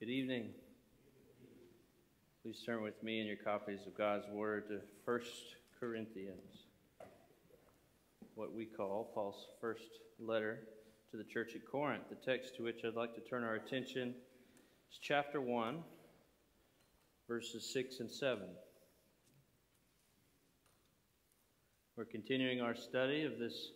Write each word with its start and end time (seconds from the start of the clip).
Good 0.00 0.10
evening. 0.10 0.50
Please 2.44 2.62
turn 2.64 2.84
with 2.84 3.02
me 3.02 3.20
in 3.20 3.26
your 3.26 3.34
copies 3.36 3.80
of 3.84 3.98
God's 3.98 4.28
Word 4.28 4.68
to 4.68 4.78
1 5.04 5.20
Corinthians, 5.80 6.66
what 8.36 8.54
we 8.54 8.64
call 8.64 9.10
Paul's 9.12 9.44
first 9.60 9.88
letter 10.20 10.60
to 11.10 11.16
the 11.16 11.24
church 11.24 11.56
at 11.56 11.66
Corinth. 11.68 12.04
The 12.10 12.14
text 12.14 12.54
to 12.58 12.62
which 12.62 12.84
I'd 12.84 12.94
like 12.94 13.16
to 13.16 13.20
turn 13.22 13.42
our 13.42 13.56
attention 13.56 14.14
is 14.88 14.98
chapter 15.02 15.40
1, 15.40 15.82
verses 17.26 17.68
6 17.72 17.98
and 17.98 18.08
7. 18.08 18.42
We're 21.96 22.04
continuing 22.04 22.60
our 22.60 22.76
study 22.76 23.24
of 23.24 23.40
this 23.40 23.72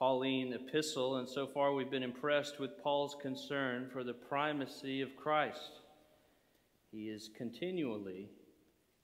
Pauline 0.00 0.54
epistle, 0.54 1.18
and 1.18 1.28
so 1.28 1.46
far 1.46 1.74
we've 1.74 1.90
been 1.90 2.02
impressed 2.02 2.58
with 2.58 2.82
Paul's 2.82 3.18
concern 3.20 3.90
for 3.92 4.02
the 4.02 4.14
primacy 4.14 5.02
of 5.02 5.14
Christ. 5.14 5.82
He 6.90 7.10
is 7.10 7.28
continually 7.36 8.30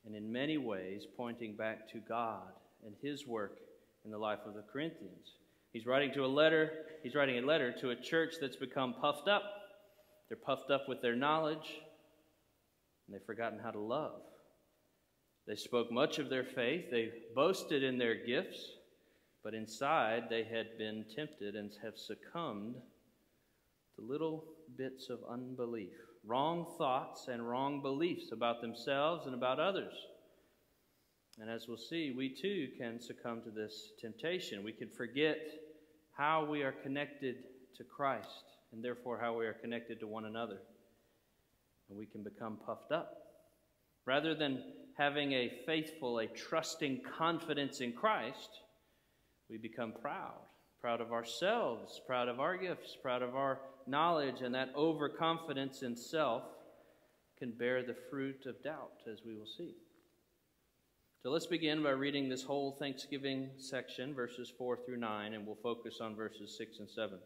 and 0.06 0.16
in 0.16 0.32
many 0.32 0.56
ways 0.56 1.06
pointing 1.14 1.54
back 1.54 1.86
to 1.92 1.98
God 1.98 2.48
and 2.82 2.94
his 3.02 3.26
work 3.26 3.58
in 4.06 4.10
the 4.10 4.16
life 4.16 4.38
of 4.46 4.54
the 4.54 4.64
Corinthians. 4.72 5.34
He's 5.70 5.84
writing 5.84 6.14
to 6.14 6.24
a 6.24 6.26
letter, 6.26 6.70
he's 7.02 7.14
writing 7.14 7.36
a 7.36 7.46
letter 7.46 7.72
to 7.72 7.90
a 7.90 7.96
church 7.96 8.36
that's 8.40 8.56
become 8.56 8.94
puffed 8.98 9.28
up. 9.28 9.42
They're 10.30 10.38
puffed 10.38 10.70
up 10.70 10.88
with 10.88 11.02
their 11.02 11.14
knowledge, 11.14 11.78
and 13.06 13.14
they've 13.14 13.26
forgotten 13.26 13.58
how 13.62 13.70
to 13.70 13.80
love. 13.80 14.22
They 15.46 15.56
spoke 15.56 15.92
much 15.92 16.18
of 16.18 16.30
their 16.30 16.44
faith, 16.44 16.86
they 16.90 17.10
boasted 17.34 17.82
in 17.82 17.98
their 17.98 18.14
gifts, 18.14 18.75
but 19.46 19.54
inside, 19.54 20.24
they 20.28 20.42
had 20.42 20.76
been 20.76 21.04
tempted 21.14 21.54
and 21.54 21.70
have 21.80 21.96
succumbed 21.96 22.74
to 23.94 24.04
little 24.04 24.42
bits 24.76 25.08
of 25.08 25.20
unbelief, 25.30 25.94
wrong 26.24 26.74
thoughts 26.76 27.28
and 27.28 27.48
wrong 27.48 27.80
beliefs 27.80 28.32
about 28.32 28.60
themselves 28.60 29.24
and 29.24 29.36
about 29.36 29.60
others. 29.60 29.94
And 31.38 31.48
as 31.48 31.68
we'll 31.68 31.76
see, 31.76 32.12
we 32.16 32.34
too 32.34 32.70
can 32.76 33.00
succumb 33.00 33.40
to 33.42 33.52
this 33.52 33.92
temptation. 34.00 34.64
We 34.64 34.72
can 34.72 34.88
forget 34.88 35.38
how 36.18 36.44
we 36.44 36.64
are 36.64 36.72
connected 36.72 37.36
to 37.76 37.84
Christ 37.84 38.42
and 38.72 38.82
therefore 38.82 39.20
how 39.20 39.38
we 39.38 39.46
are 39.46 39.52
connected 39.52 40.00
to 40.00 40.08
one 40.08 40.24
another. 40.24 40.58
And 41.88 41.96
we 41.96 42.06
can 42.06 42.24
become 42.24 42.58
puffed 42.66 42.90
up. 42.90 43.12
Rather 44.06 44.34
than 44.34 44.64
having 44.98 45.34
a 45.34 45.52
faithful, 45.64 46.18
a 46.18 46.26
trusting 46.26 47.02
confidence 47.16 47.80
in 47.80 47.92
Christ, 47.92 48.50
we 49.48 49.58
become 49.58 49.92
proud. 50.00 50.34
Proud 50.80 51.00
of 51.00 51.12
ourselves, 51.12 52.00
proud 52.06 52.28
of 52.28 52.38
our 52.38 52.56
gifts, 52.56 52.96
proud 53.00 53.22
of 53.22 53.34
our 53.34 53.60
knowledge, 53.86 54.42
and 54.42 54.54
that 54.54 54.72
overconfidence 54.76 55.82
in 55.82 55.96
self 55.96 56.42
can 57.38 57.50
bear 57.50 57.82
the 57.82 57.96
fruit 58.10 58.46
of 58.46 58.62
doubt, 58.62 59.02
as 59.10 59.20
we 59.24 59.34
will 59.34 59.46
see. 59.46 59.74
So 61.22 61.30
let's 61.30 61.46
begin 61.46 61.82
by 61.82 61.90
reading 61.90 62.28
this 62.28 62.42
whole 62.42 62.76
Thanksgiving 62.78 63.50
section, 63.58 64.14
verses 64.14 64.52
4 64.56 64.78
through 64.84 64.98
9, 64.98 65.34
and 65.34 65.46
we'll 65.46 65.58
focus 65.62 65.98
on 66.00 66.14
verses 66.14 66.56
6 66.56 66.78
and 66.78 66.88
7. 66.88 67.18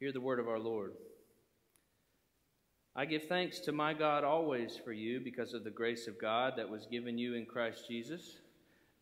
Hear 0.00 0.12
the 0.12 0.20
word 0.20 0.38
of 0.38 0.48
our 0.48 0.58
Lord. 0.58 0.92
I 2.96 3.04
give 3.04 3.24
thanks 3.24 3.58
to 3.60 3.72
my 3.72 3.92
God 3.92 4.24
always 4.24 4.80
for 4.82 4.92
you 4.92 5.20
because 5.20 5.52
of 5.52 5.64
the 5.64 5.70
grace 5.70 6.06
of 6.06 6.20
God 6.20 6.54
that 6.56 6.70
was 6.70 6.86
given 6.86 7.18
you 7.18 7.34
in 7.34 7.44
Christ 7.44 7.88
Jesus 7.88 8.38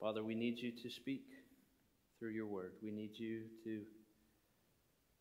Father, 0.00 0.22
we 0.22 0.34
need 0.34 0.58
you 0.58 0.70
to 0.70 0.90
speak 0.90 1.24
through 2.18 2.30
your 2.30 2.46
word. 2.46 2.72
We 2.82 2.90
need 2.90 3.12
you 3.18 3.42
to 3.64 3.80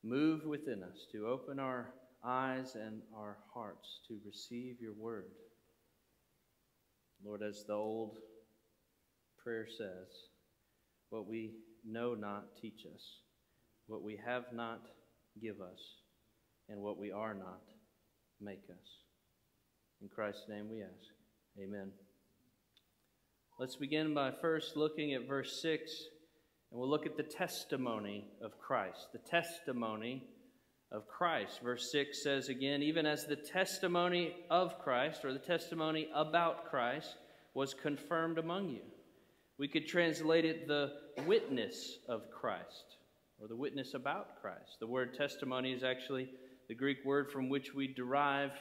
move 0.04 0.46
within 0.46 0.84
us, 0.84 1.08
to 1.12 1.28
open 1.28 1.60
our 1.60 1.94
eyes 2.26 2.76
and 2.76 3.02
our 3.16 3.38
hearts 3.54 4.00
to 4.08 4.20
receive 4.26 4.76
your 4.80 4.94
word. 4.94 5.26
Lord, 7.26 7.42
as 7.42 7.64
the 7.68 7.74
old 7.74 8.18
prayer 9.44 9.68
says, 9.68 10.08
what 11.10 11.28
we 11.28 11.54
know 11.86 12.14
not, 12.14 12.58
teach 12.62 12.86
us. 12.94 13.04
What 13.88 14.04
we 14.04 14.20
have 14.26 14.46
not, 14.54 14.82
give 15.42 15.62
us. 15.62 15.80
And 16.70 16.82
what 16.82 16.98
we 16.98 17.12
are 17.12 17.34
not, 17.34 17.62
make 18.42 18.64
us. 18.70 18.88
In 20.02 20.10
Christ's 20.10 20.50
name 20.50 20.70
we 20.70 20.82
ask. 20.82 20.92
Amen. 21.60 21.92
Let's 23.60 23.76
begin 23.76 24.14
by 24.14 24.30
first 24.40 24.78
looking 24.78 25.16
at 25.16 25.28
verse 25.28 25.64
6, 25.64 25.92
and 26.70 26.80
we'll 26.80 26.92
look 26.92 27.08
at 27.08 27.18
the 27.18 27.24
testimony 27.24 28.28
of 28.40 28.60
Christ. 28.60 29.08
The 29.14 29.18
testimony 29.18 30.22
of 30.92 31.08
Christ. 31.08 31.62
Verse 31.64 31.92
6 31.92 32.22
says 32.22 32.50
again, 32.50 32.84
even 32.84 33.08
as 33.08 33.26
the 33.26 33.36
testimony 33.36 34.36
of 34.52 34.78
Christ, 34.78 35.26
or 35.26 35.34
the 35.34 35.40
testimony 35.40 36.08
about 36.14 36.70
Christ, 36.70 37.16
was 37.56 37.74
confirmed 37.74 38.38
among 38.38 38.70
you. 38.70 38.84
We 39.58 39.68
could 39.68 39.88
translate 39.88 40.46
it 40.46 40.68
the 40.68 40.92
witness 41.26 41.98
of 42.08 42.30
Christ, 42.30 42.98
or 43.40 43.48
the 43.48 43.56
witness 43.56 43.96
about 43.96 44.40
Christ. 44.40 44.78
The 44.80 44.86
word 44.86 45.16
testimony 45.16 45.74
is 45.74 45.84
actually 45.84 46.30
the 46.68 46.76
Greek 46.76 46.98
word 47.04 47.32
from 47.32 47.50
which 47.50 47.74
we 47.74 47.88
derive 47.88 48.52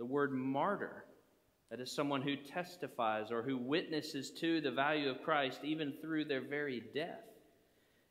the 0.00 0.04
word 0.04 0.32
martyr. 0.32 1.04
That 1.72 1.80
is 1.80 1.90
someone 1.90 2.20
who 2.20 2.36
testifies 2.36 3.30
or 3.30 3.40
who 3.40 3.56
witnesses 3.56 4.30
to 4.40 4.60
the 4.60 4.70
value 4.70 5.08
of 5.08 5.22
Christ 5.22 5.60
even 5.64 5.94
through 6.02 6.26
their 6.26 6.42
very 6.42 6.82
death. 6.94 7.24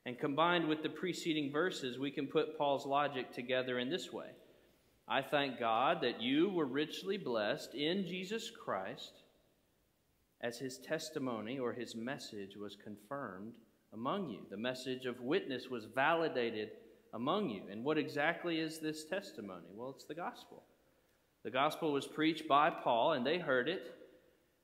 And 0.03 0.17
combined 0.17 0.67
with 0.67 0.81
the 0.81 0.89
preceding 0.89 1.51
verses, 1.51 1.99
we 1.99 2.09
can 2.09 2.25
put 2.25 2.57
Paul's 2.57 2.87
logic 2.87 3.31
together 3.31 3.77
in 3.77 3.91
this 3.91 4.11
way 4.11 4.29
I 5.07 5.21
thank 5.21 5.59
God 5.59 6.01
that 6.01 6.19
you 6.19 6.49
were 6.49 6.65
richly 6.65 7.17
blessed 7.17 7.75
in 7.75 8.07
Jesus 8.07 8.49
Christ 8.49 9.21
as 10.41 10.57
his 10.57 10.79
testimony 10.79 11.59
or 11.59 11.71
his 11.71 11.93
message 11.93 12.57
was 12.57 12.75
confirmed 12.83 13.53
among 13.93 14.31
you. 14.31 14.39
The 14.49 14.57
message 14.57 15.05
of 15.05 15.21
witness 15.21 15.67
was 15.69 15.85
validated 15.85 16.71
among 17.13 17.51
you. 17.51 17.61
And 17.69 17.83
what 17.83 17.99
exactly 17.99 18.59
is 18.59 18.79
this 18.79 19.05
testimony? 19.05 19.67
Well, 19.75 19.91
it's 19.91 20.05
the 20.05 20.15
gospel. 20.15 20.63
The 21.43 21.51
gospel 21.51 21.91
was 21.91 22.07
preached 22.07 22.47
by 22.47 22.69
Paul, 22.69 23.13
and 23.13 23.25
they 23.25 23.39
heard 23.39 23.67
it, 23.67 23.95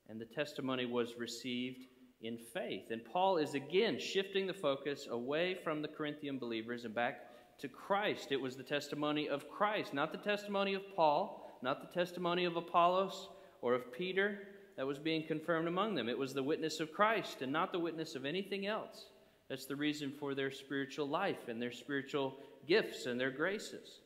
and 0.10 0.22
the 0.22 0.26
testimony 0.26 0.86
was 0.86 1.16
received 1.18 1.86
in 2.22 2.38
faith. 2.38 2.92
And 2.92 3.04
Paul 3.04 3.38
is 3.38 3.54
again 3.54 4.00
shifting 4.00 4.48
the 4.48 4.54
focus 4.54 5.08
away 5.10 5.56
from 5.64 5.82
the 5.82 5.88
Corinthian 5.88 6.38
believers 6.38 6.86
and 6.86 6.94
back 6.94 7.22
to 7.60 7.68
Christ. 7.68 8.32
It 8.32 8.42
was 8.42 8.56
the 8.56 8.64
testimony 8.64 9.28
of 9.28 9.50
Christ, 9.50 9.94
not 9.94 10.12
the 10.12 10.18
testimony 10.18 10.76
of 10.76 10.84
Paul, 10.96 11.60
not 11.62 11.82
the 11.82 12.00
testimony 12.00 12.46
of 12.46 12.56
Apollos 12.56 13.30
or 13.62 13.74
of 13.74 13.92
Peter 13.92 14.48
that 14.76 14.86
was 14.86 15.00
being 15.00 15.26
confirmed 15.26 15.68
among 15.68 15.96
them. 15.96 16.08
It 16.08 16.18
was 16.18 16.34
the 16.34 16.44
witness 16.44 16.80
of 16.80 16.94
Christ 16.94 17.42
and 17.42 17.52
not 17.52 17.72
the 17.72 17.80
witness 17.80 18.14
of 18.14 18.26
anything 18.26 18.68
else. 18.68 19.07
That's 19.50 19.66
the 19.66 19.75
reason 19.75 20.13
for 20.19 20.36
their 20.36 20.51
spiritual 20.51 21.07
life 21.07 21.48
and 21.48 21.62
their 21.62 21.72
spiritual 21.72 22.36
gifts 22.68 23.06
and 23.07 23.19
their 23.19 23.31
graces. 23.31 24.01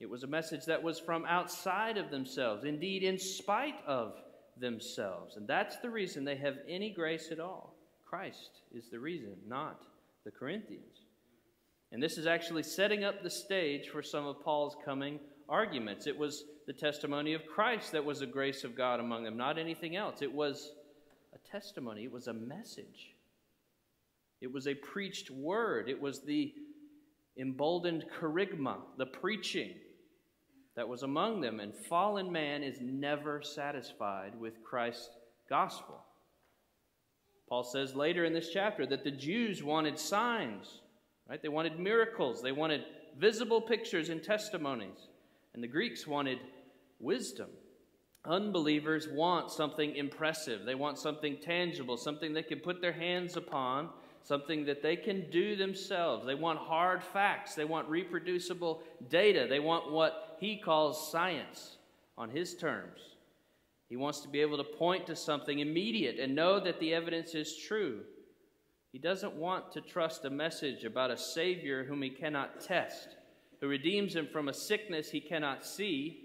It 0.00 0.08
was 0.08 0.22
a 0.22 0.28
message 0.28 0.64
that 0.66 0.82
was 0.82 1.00
from 1.00 1.24
outside 1.26 1.96
of 1.96 2.10
themselves, 2.10 2.64
indeed, 2.64 3.02
in 3.02 3.18
spite 3.18 3.80
of 3.86 4.14
themselves. 4.56 5.36
And 5.36 5.46
that's 5.46 5.76
the 5.78 5.90
reason 5.90 6.24
they 6.24 6.36
have 6.36 6.58
any 6.68 6.90
grace 6.90 7.30
at 7.32 7.40
all. 7.40 7.74
Christ 8.04 8.62
is 8.72 8.88
the 8.88 9.00
reason, 9.00 9.36
not 9.46 9.82
the 10.24 10.30
Corinthians. 10.30 11.02
And 11.90 12.02
this 12.02 12.18
is 12.18 12.26
actually 12.26 12.62
setting 12.62 13.04
up 13.04 13.22
the 13.22 13.30
stage 13.30 13.88
for 13.88 14.02
some 14.02 14.26
of 14.26 14.42
Paul's 14.42 14.76
coming 14.84 15.18
arguments. 15.48 16.06
It 16.06 16.16
was 16.16 16.44
the 16.66 16.72
testimony 16.72 17.34
of 17.34 17.46
Christ 17.46 17.92
that 17.92 18.04
was 18.04 18.20
the 18.20 18.26
grace 18.26 18.62
of 18.62 18.76
God 18.76 19.00
among 19.00 19.24
them, 19.24 19.36
not 19.36 19.58
anything 19.58 19.96
else. 19.96 20.22
It 20.22 20.32
was 20.32 20.72
a 21.34 21.50
testimony, 21.50 22.04
it 22.04 22.12
was 22.12 22.28
a 22.28 22.32
message, 22.32 23.14
it 24.40 24.52
was 24.52 24.66
a 24.66 24.74
preached 24.74 25.30
word, 25.30 25.88
it 25.88 26.00
was 26.00 26.20
the 26.20 26.52
emboldened 27.38 28.04
kerygma, 28.18 28.76
the 28.96 29.06
preaching 29.06 29.74
that 30.78 30.88
was 30.88 31.02
among 31.02 31.40
them, 31.40 31.58
and 31.58 31.74
fallen 31.74 32.30
man 32.30 32.62
is 32.62 32.78
never 32.80 33.42
satisfied 33.42 34.30
with 34.38 34.62
Christ's 34.62 35.10
gospel. 35.50 35.98
Paul 37.48 37.64
says 37.64 37.96
later 37.96 38.24
in 38.24 38.32
this 38.32 38.50
chapter 38.52 38.86
that 38.86 39.02
the 39.02 39.10
Jews 39.10 39.60
wanted 39.60 39.98
signs, 39.98 40.82
right? 41.28 41.42
They 41.42 41.48
wanted 41.48 41.80
miracles, 41.80 42.40
they 42.42 42.52
wanted 42.52 42.84
visible 43.18 43.60
pictures 43.60 44.08
and 44.08 44.22
testimonies. 44.22 45.08
And 45.52 45.64
the 45.64 45.66
Greeks 45.66 46.06
wanted 46.06 46.38
wisdom. 47.00 47.48
Unbelievers 48.24 49.08
want 49.10 49.50
something 49.50 49.96
impressive. 49.96 50.64
They 50.64 50.76
want 50.76 50.96
something 50.96 51.38
tangible, 51.42 51.96
something 51.96 52.32
they 52.32 52.44
can 52.44 52.60
put 52.60 52.80
their 52.80 52.92
hands 52.92 53.36
upon, 53.36 53.88
something 54.22 54.64
that 54.66 54.84
they 54.84 54.94
can 54.94 55.28
do 55.32 55.56
themselves. 55.56 56.24
They 56.24 56.36
want 56.36 56.60
hard 56.60 57.02
facts. 57.02 57.56
They 57.56 57.64
want 57.64 57.88
reproducible 57.88 58.84
data. 59.10 59.48
They 59.50 59.58
want 59.58 59.90
what 59.90 60.27
he 60.40 60.56
calls 60.56 61.10
science 61.10 61.76
on 62.16 62.30
his 62.30 62.54
terms. 62.54 63.00
He 63.88 63.96
wants 63.96 64.20
to 64.20 64.28
be 64.28 64.40
able 64.40 64.58
to 64.58 64.64
point 64.64 65.06
to 65.06 65.16
something 65.16 65.60
immediate 65.60 66.18
and 66.18 66.34
know 66.34 66.60
that 66.60 66.78
the 66.78 66.94
evidence 66.94 67.34
is 67.34 67.56
true. 67.56 68.00
He 68.92 68.98
doesn't 68.98 69.34
want 69.34 69.72
to 69.72 69.80
trust 69.80 70.24
a 70.24 70.30
message 70.30 70.84
about 70.84 71.10
a 71.10 71.16
Savior 71.16 71.84
whom 71.84 72.02
he 72.02 72.10
cannot 72.10 72.60
test, 72.60 73.16
who 73.60 73.68
redeems 73.68 74.14
him 74.14 74.28
from 74.30 74.48
a 74.48 74.54
sickness 74.54 75.10
he 75.10 75.20
cannot 75.20 75.64
see, 75.64 76.24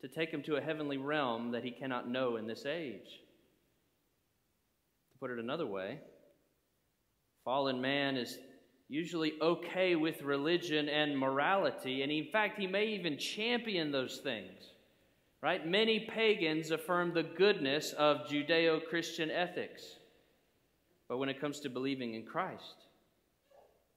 to 0.00 0.08
take 0.08 0.30
him 0.30 0.42
to 0.42 0.56
a 0.56 0.60
heavenly 0.60 0.96
realm 0.96 1.52
that 1.52 1.64
he 1.64 1.70
cannot 1.70 2.08
know 2.08 2.36
in 2.36 2.46
this 2.46 2.64
age. 2.64 3.20
To 5.12 5.18
put 5.18 5.30
it 5.30 5.38
another 5.38 5.66
way, 5.66 5.98
fallen 7.44 7.80
man 7.80 8.16
is 8.16 8.38
usually 8.90 9.34
okay 9.40 9.94
with 9.94 10.20
religion 10.20 10.88
and 10.88 11.16
morality, 11.16 12.02
and 12.02 12.10
in 12.10 12.26
fact, 12.26 12.58
he 12.58 12.66
may 12.66 12.86
even 12.86 13.16
champion 13.16 13.92
those 13.92 14.18
things. 14.18 14.72
Right? 15.42 15.66
Many 15.66 16.00
pagans 16.00 16.70
affirm 16.70 17.14
the 17.14 17.22
goodness 17.22 17.94
of 17.94 18.26
Judeo 18.28 18.84
Christian 18.90 19.30
ethics. 19.30 19.84
But 21.08 21.16
when 21.16 21.30
it 21.30 21.40
comes 21.40 21.60
to 21.60 21.70
believing 21.70 22.14
in 22.14 22.24
Christ, 22.26 22.74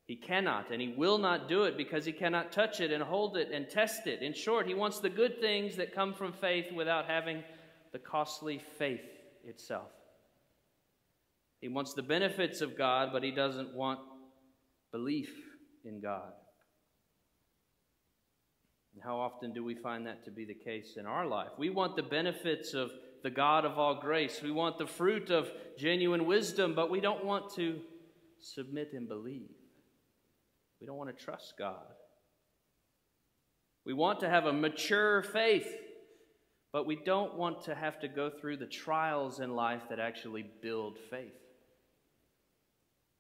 he 0.06 0.16
cannot 0.16 0.72
and 0.72 0.82
he 0.82 0.94
will 0.96 1.18
not 1.18 1.50
do 1.50 1.64
it 1.64 1.76
because 1.76 2.06
he 2.06 2.12
cannot 2.12 2.52
touch 2.52 2.80
it 2.80 2.92
and 2.92 3.04
hold 3.04 3.36
it 3.36 3.50
and 3.52 3.70
test 3.70 4.08
it. 4.08 4.22
In 4.22 4.34
short, 4.34 4.68
he 4.68 4.74
wants 4.74 5.00
the 5.00 5.10
good 5.10 5.42
things 5.42 5.76
that 5.76 5.94
come 5.94 6.14
from 6.14 6.32
faith 6.32 6.72
without 6.74 7.06
having 7.06 7.44
the 7.92 8.00
costly 8.00 8.62
faith 8.78 9.02
itself. 9.44 9.92
He 11.60 11.68
wants 11.68 11.94
the 11.94 12.04
benefits 12.04 12.62
of 12.62 12.78
God, 12.78 13.10
but 13.12 13.24
he 13.24 13.32
doesn't 13.32 13.74
want 13.74 14.00
belief 14.94 15.34
in 15.84 16.00
God. 16.00 16.32
And 18.94 19.04
how 19.04 19.18
often 19.18 19.52
do 19.52 19.64
we 19.64 19.76
find 19.76 20.06
that 20.06 20.24
to 20.26 20.32
be 20.32 20.46
the 20.46 20.54
case 20.54 20.94
in 20.98 21.06
our 21.06 21.26
life? 21.26 21.50
We 21.58 21.72
want 21.72 21.96
the 21.96 22.04
benefits 22.04 22.74
of 22.74 22.92
the 23.24 23.32
God 23.32 23.66
of 23.66 23.80
all 23.80 24.00
grace. 24.00 24.42
We 24.44 24.52
want 24.52 24.78
the 24.78 24.86
fruit 24.86 25.32
of 25.32 25.50
genuine 25.78 26.26
wisdom, 26.26 26.76
but 26.76 26.92
we 26.92 27.02
don't 27.02 27.26
want 27.26 27.54
to 27.56 27.80
submit 28.40 28.92
and 28.94 29.10
believe. 29.10 29.50
We 30.80 30.86
don't 30.86 30.98
want 30.98 31.18
to 31.18 31.24
trust 31.24 31.56
God. 31.58 31.82
We 33.86 33.94
want 33.94 34.20
to 34.20 34.30
have 34.30 34.46
a 34.46 34.54
mature 34.54 35.24
faith, 35.24 35.68
but 36.72 36.86
we 36.86 36.98
don't 37.04 37.36
want 37.36 37.64
to 37.64 37.76
have 37.76 38.00
to 38.02 38.08
go 38.08 38.30
through 38.30 38.58
the 38.58 38.68
trials 38.68 39.40
in 39.40 39.56
life 39.56 39.82
that 39.90 40.00
actually 40.00 40.46
build 40.62 40.98
faith. 41.10 41.43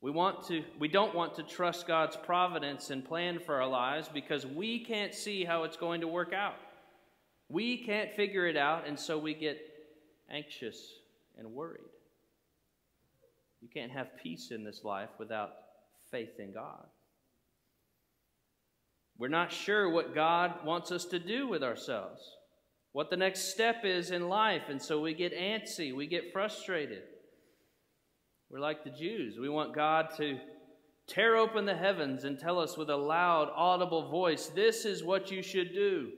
We, 0.03 0.11
want 0.11 0.45
to, 0.47 0.65
we 0.79 0.89
don't 0.89 1.15
want 1.15 1.35
to 1.35 1.43
trust 1.43 1.87
God's 1.87 2.17
providence 2.17 2.89
and 2.89 3.05
plan 3.05 3.39
for 3.39 3.61
our 3.61 3.69
lives 3.69 4.09
because 4.13 4.45
we 4.45 4.83
can't 4.83 5.13
see 5.13 5.45
how 5.45 5.63
it's 5.63 5.77
going 5.77 6.01
to 6.01 6.09
work 6.09 6.33
out. 6.33 6.57
We 7.47 7.77
can't 7.77 8.11
figure 8.11 8.45
it 8.45 8.57
out, 8.57 8.85
and 8.85 8.99
so 8.99 9.17
we 9.17 9.33
get 9.33 9.61
anxious 10.29 10.95
and 11.39 11.53
worried. 11.53 11.79
You 13.61 13.69
can't 13.73 13.93
have 13.93 14.17
peace 14.21 14.51
in 14.51 14.65
this 14.65 14.83
life 14.83 15.09
without 15.19 15.53
faith 16.11 16.37
in 16.37 16.51
God. 16.51 16.83
We're 19.17 19.29
not 19.29 19.53
sure 19.53 19.89
what 19.89 20.13
God 20.13 20.65
wants 20.65 20.91
us 20.91 21.05
to 21.05 21.19
do 21.19 21.47
with 21.47 21.63
ourselves, 21.63 22.21
what 22.91 23.09
the 23.09 23.15
next 23.15 23.53
step 23.53 23.85
is 23.85 24.11
in 24.11 24.27
life, 24.27 24.63
and 24.67 24.81
so 24.81 24.99
we 24.99 25.13
get 25.13 25.33
antsy, 25.33 25.95
we 25.95 26.07
get 26.07 26.33
frustrated. 26.33 27.03
We're 28.53 28.59
like 28.59 28.83
the 28.83 28.91
Jews. 28.91 29.39
We 29.39 29.49
want 29.49 29.73
God 29.73 30.09
to 30.17 30.37
tear 31.07 31.37
open 31.37 31.65
the 31.65 31.75
heavens 31.75 32.23
and 32.23 32.37
tell 32.37 32.59
us 32.59 32.77
with 32.77 32.91
a 32.91 32.95
loud, 32.95 33.49
audible 33.55 34.11
voice, 34.11 34.45
This 34.53 34.85
is 34.85 35.03
what 35.03 35.31
you 35.31 35.41
should 35.41 35.73
do. 35.73 36.11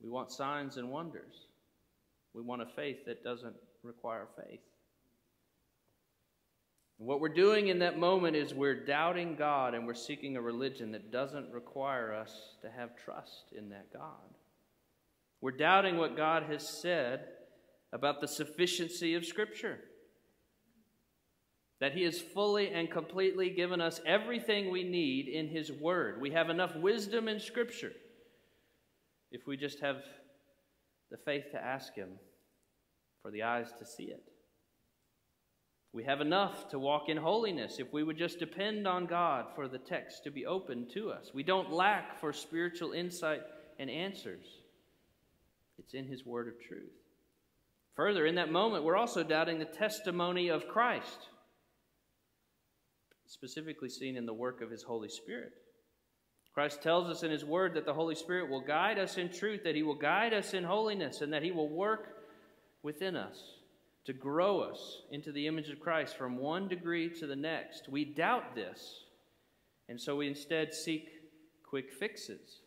We 0.00 0.08
want 0.08 0.30
signs 0.30 0.76
and 0.76 0.88
wonders. 0.88 1.34
We 2.32 2.42
want 2.42 2.62
a 2.62 2.66
faith 2.76 3.06
that 3.06 3.24
doesn't 3.24 3.56
require 3.82 4.28
faith. 4.36 4.60
And 7.00 7.08
what 7.08 7.18
we're 7.18 7.28
doing 7.28 7.66
in 7.66 7.80
that 7.80 7.98
moment 7.98 8.36
is 8.36 8.54
we're 8.54 8.86
doubting 8.86 9.34
God 9.34 9.74
and 9.74 9.84
we're 9.84 9.94
seeking 9.94 10.36
a 10.36 10.40
religion 10.40 10.92
that 10.92 11.10
doesn't 11.10 11.50
require 11.50 12.14
us 12.14 12.54
to 12.62 12.70
have 12.70 12.96
trust 12.96 13.46
in 13.50 13.70
that 13.70 13.92
God. 13.92 14.30
We're 15.40 15.50
doubting 15.50 15.96
what 15.96 16.16
God 16.16 16.44
has 16.44 16.68
said 16.68 17.24
about 17.92 18.20
the 18.20 18.28
sufficiency 18.28 19.16
of 19.16 19.26
Scripture. 19.26 19.80
That 21.80 21.92
He 21.92 22.04
has 22.04 22.20
fully 22.20 22.70
and 22.70 22.90
completely 22.90 23.50
given 23.50 23.80
us 23.80 24.00
everything 24.06 24.70
we 24.70 24.82
need 24.82 25.28
in 25.28 25.48
His 25.48 25.70
Word. 25.70 26.20
We 26.20 26.30
have 26.30 26.50
enough 26.50 26.74
wisdom 26.76 27.28
in 27.28 27.38
Scripture 27.40 27.92
if 29.30 29.46
we 29.46 29.56
just 29.56 29.80
have 29.80 29.96
the 31.10 31.18
faith 31.18 31.44
to 31.52 31.62
ask 31.62 31.94
Him 31.94 32.10
for 33.22 33.30
the 33.30 33.42
eyes 33.42 33.72
to 33.78 33.84
see 33.84 34.04
it. 34.04 34.22
We 35.92 36.04
have 36.04 36.20
enough 36.20 36.68
to 36.68 36.78
walk 36.78 37.08
in 37.08 37.16
holiness 37.16 37.78
if 37.78 37.92
we 37.92 38.02
would 38.02 38.18
just 38.18 38.38
depend 38.38 38.86
on 38.86 39.06
God 39.06 39.46
for 39.54 39.66
the 39.66 39.78
text 39.78 40.24
to 40.24 40.30
be 40.30 40.44
open 40.44 40.86
to 40.92 41.10
us. 41.10 41.30
We 41.32 41.42
don't 41.42 41.72
lack 41.72 42.20
for 42.20 42.32
spiritual 42.32 42.92
insight 42.92 43.40
and 43.78 43.90
answers, 43.90 44.44
it's 45.78 45.94
in 45.94 46.06
His 46.06 46.24
word 46.24 46.48
of 46.48 46.54
truth. 46.60 46.92
Further, 47.94 48.26
in 48.26 48.34
that 48.34 48.52
moment, 48.52 48.84
we're 48.84 48.96
also 48.96 49.22
doubting 49.22 49.58
the 49.58 49.64
testimony 49.64 50.48
of 50.48 50.68
Christ, 50.68 51.28
specifically 53.26 53.88
seen 53.88 54.16
in 54.16 54.26
the 54.26 54.34
work 54.34 54.60
of 54.60 54.70
His 54.70 54.82
Holy 54.82 55.08
Spirit. 55.08 55.52
Christ 56.54 56.82
tells 56.82 57.10
us 57.10 57.22
in 57.22 57.30
His 57.30 57.44
Word 57.44 57.74
that 57.74 57.84
the 57.84 57.94
Holy 57.94 58.14
Spirit 58.14 58.48
will 58.48 58.62
guide 58.62 58.98
us 58.98 59.18
in 59.18 59.28
truth, 59.28 59.62
that 59.64 59.74
He 59.74 59.82
will 59.82 59.94
guide 59.94 60.32
us 60.32 60.54
in 60.54 60.64
holiness, 60.64 61.20
and 61.20 61.32
that 61.32 61.42
He 61.42 61.50
will 61.50 61.68
work 61.68 62.16
within 62.82 63.16
us 63.16 63.38
to 64.06 64.12
grow 64.12 64.60
us 64.60 65.02
into 65.10 65.32
the 65.32 65.46
image 65.46 65.68
of 65.68 65.80
Christ 65.80 66.16
from 66.16 66.38
one 66.38 66.68
degree 66.68 67.10
to 67.18 67.26
the 67.26 67.36
next. 67.36 67.88
We 67.88 68.04
doubt 68.04 68.54
this, 68.54 69.04
and 69.88 70.00
so 70.00 70.16
we 70.16 70.28
instead 70.28 70.72
seek 70.72 71.08
quick 71.68 71.92
fixes. 71.92 72.60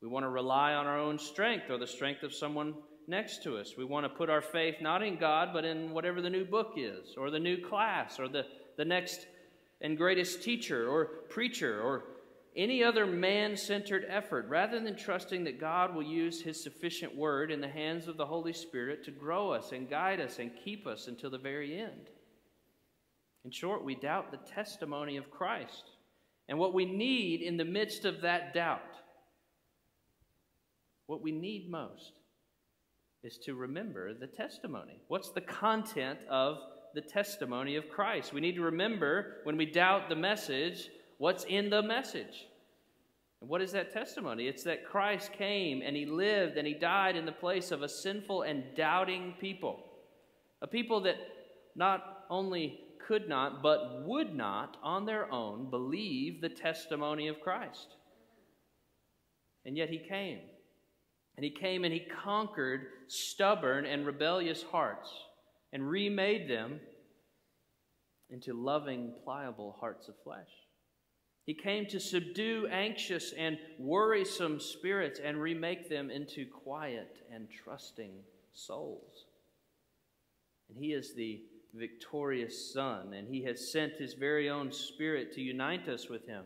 We 0.00 0.08
want 0.08 0.24
to 0.24 0.30
rely 0.30 0.74
on 0.74 0.86
our 0.86 0.98
own 0.98 1.18
strength 1.18 1.70
or 1.70 1.76
the 1.76 1.86
strength 1.86 2.22
of 2.22 2.32
someone 2.32 2.74
next 3.08 3.42
to 3.42 3.56
us. 3.56 3.74
We 3.76 3.84
want 3.84 4.04
to 4.04 4.08
put 4.08 4.30
our 4.30 4.40
faith 4.40 4.76
not 4.80 5.02
in 5.02 5.18
God, 5.18 5.48
but 5.52 5.64
in 5.64 5.90
whatever 5.90 6.22
the 6.22 6.30
new 6.30 6.44
book 6.44 6.74
is, 6.76 7.16
or 7.16 7.30
the 7.30 7.40
new 7.40 7.56
class, 7.66 8.20
or 8.20 8.28
the, 8.28 8.44
the 8.76 8.84
next 8.84 9.26
and 9.80 9.96
greatest 9.96 10.42
teacher 10.42 10.88
or 10.88 11.04
preacher, 11.28 11.80
or 11.80 12.04
any 12.56 12.82
other 12.82 13.06
man 13.06 13.56
centered 13.56 14.04
effort 14.08 14.46
rather 14.48 14.80
than 14.80 14.96
trusting 14.96 15.44
that 15.44 15.60
God 15.60 15.94
will 15.94 16.02
use 16.02 16.42
His 16.42 16.62
sufficient 16.62 17.14
word 17.16 17.52
in 17.52 17.60
the 17.60 17.68
hands 17.68 18.08
of 18.08 18.16
the 18.16 18.26
Holy 18.26 18.52
Spirit 18.52 19.04
to 19.04 19.10
grow 19.10 19.52
us 19.52 19.72
and 19.72 19.88
guide 19.88 20.20
us 20.20 20.38
and 20.38 20.50
keep 20.64 20.86
us 20.86 21.06
until 21.06 21.30
the 21.30 21.38
very 21.38 21.78
end. 21.78 22.10
In 23.44 23.52
short, 23.52 23.84
we 23.84 23.94
doubt 23.94 24.32
the 24.32 24.52
testimony 24.52 25.16
of 25.16 25.30
Christ 25.30 25.84
and 26.48 26.58
what 26.58 26.74
we 26.74 26.84
need 26.84 27.40
in 27.42 27.56
the 27.56 27.64
midst 27.64 28.04
of 28.04 28.22
that 28.22 28.52
doubt. 28.52 28.80
What 31.06 31.22
we 31.22 31.32
need 31.32 31.70
most 31.70 32.12
is 33.22 33.38
to 33.38 33.54
remember 33.54 34.14
the 34.14 34.26
testimony. 34.26 35.00
What's 35.08 35.30
the 35.30 35.40
content 35.40 36.18
of 36.28 36.58
the 36.98 37.08
testimony 37.08 37.76
of 37.76 37.88
Christ? 37.88 38.32
We 38.32 38.40
need 38.40 38.56
to 38.56 38.62
remember 38.62 39.36
when 39.44 39.56
we 39.56 39.66
doubt 39.66 40.08
the 40.08 40.16
message 40.16 40.90
what's 41.18 41.44
in 41.44 41.70
the 41.70 41.80
message. 41.80 42.48
And 43.40 43.48
what 43.48 43.62
is 43.62 43.70
that 43.70 43.92
testimony? 43.92 44.48
It's 44.48 44.64
that 44.64 44.84
Christ 44.84 45.32
came 45.32 45.80
and 45.80 45.94
he 45.94 46.06
lived 46.06 46.56
and 46.56 46.66
he 46.66 46.74
died 46.74 47.14
in 47.14 47.24
the 47.24 47.30
place 47.30 47.70
of 47.70 47.82
a 47.82 47.88
sinful 47.88 48.42
and 48.42 48.64
doubting 48.74 49.34
people. 49.40 49.84
A 50.60 50.66
people 50.66 51.00
that 51.02 51.18
not 51.76 52.24
only 52.30 52.80
could 53.06 53.28
not, 53.28 53.62
but 53.62 54.04
would 54.04 54.34
not 54.34 54.76
on 54.82 55.06
their 55.06 55.32
own 55.32 55.70
believe 55.70 56.40
the 56.40 56.48
testimony 56.48 57.28
of 57.28 57.40
Christ. 57.40 57.94
And 59.64 59.76
yet 59.76 59.88
he 59.88 59.98
came. 59.98 60.40
And 61.36 61.44
he 61.44 61.50
came 61.50 61.84
and 61.84 61.94
he 61.94 62.08
conquered 62.24 62.86
stubborn 63.06 63.86
and 63.86 64.04
rebellious 64.04 64.64
hearts 64.64 65.08
and 65.72 65.88
remade 65.88 66.48
them 66.48 66.80
into 68.30 68.52
loving, 68.52 69.12
pliable 69.24 69.76
hearts 69.80 70.08
of 70.08 70.14
flesh. 70.22 70.50
He 71.44 71.54
came 71.54 71.86
to 71.86 71.98
subdue 71.98 72.68
anxious 72.70 73.32
and 73.32 73.56
worrisome 73.78 74.60
spirits 74.60 75.18
and 75.18 75.40
remake 75.40 75.88
them 75.88 76.10
into 76.10 76.44
quiet 76.44 77.22
and 77.32 77.48
trusting 77.64 78.12
souls. 78.52 79.24
And 80.68 80.76
He 80.78 80.92
is 80.92 81.14
the 81.14 81.40
victorious 81.74 82.72
Son, 82.72 83.14
and 83.14 83.26
He 83.26 83.42
has 83.44 83.72
sent 83.72 83.94
His 83.94 84.12
very 84.12 84.50
own 84.50 84.70
Spirit 84.70 85.32
to 85.34 85.40
unite 85.40 85.88
us 85.88 86.10
with 86.10 86.26
Him. 86.26 86.44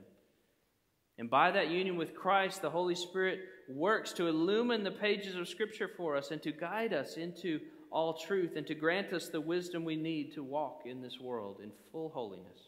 And 1.18 1.28
by 1.28 1.50
that 1.50 1.70
union 1.70 1.96
with 1.96 2.14
Christ, 2.14 2.62
the 2.62 2.70
Holy 2.70 2.94
Spirit 2.94 3.40
works 3.68 4.12
to 4.12 4.28
illumine 4.28 4.84
the 4.84 4.90
pages 4.92 5.34
of 5.34 5.48
Scripture 5.48 5.90
for 5.96 6.16
us 6.16 6.30
and 6.30 6.42
to 6.42 6.52
guide 6.52 6.92
us 6.92 7.16
into 7.16 7.60
all 7.92 8.14
truth 8.14 8.56
and 8.56 8.66
to 8.66 8.74
grant 8.74 9.12
us 9.12 9.28
the 9.28 9.40
wisdom 9.40 9.84
we 9.84 9.96
need 9.96 10.32
to 10.32 10.42
walk 10.42 10.82
in 10.86 11.02
this 11.02 11.20
world 11.20 11.60
in 11.62 11.70
full 11.92 12.08
holiness. 12.08 12.58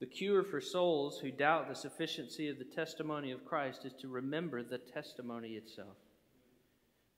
The 0.00 0.06
cure 0.06 0.42
for 0.42 0.60
souls 0.60 1.18
who 1.18 1.30
doubt 1.30 1.68
the 1.68 1.74
sufficiency 1.74 2.48
of 2.48 2.58
the 2.58 2.64
testimony 2.64 3.30
of 3.30 3.44
Christ 3.44 3.84
is 3.84 3.92
to 4.00 4.08
remember 4.08 4.62
the 4.62 4.78
testimony 4.78 5.50
itself. 5.50 5.96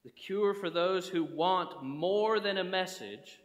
The 0.04 0.10
cure 0.10 0.54
for 0.54 0.70
those 0.70 1.08
who 1.08 1.24
want 1.24 1.82
more 1.82 2.38
than 2.38 2.58
a 2.58 2.64
message, 2.64 3.40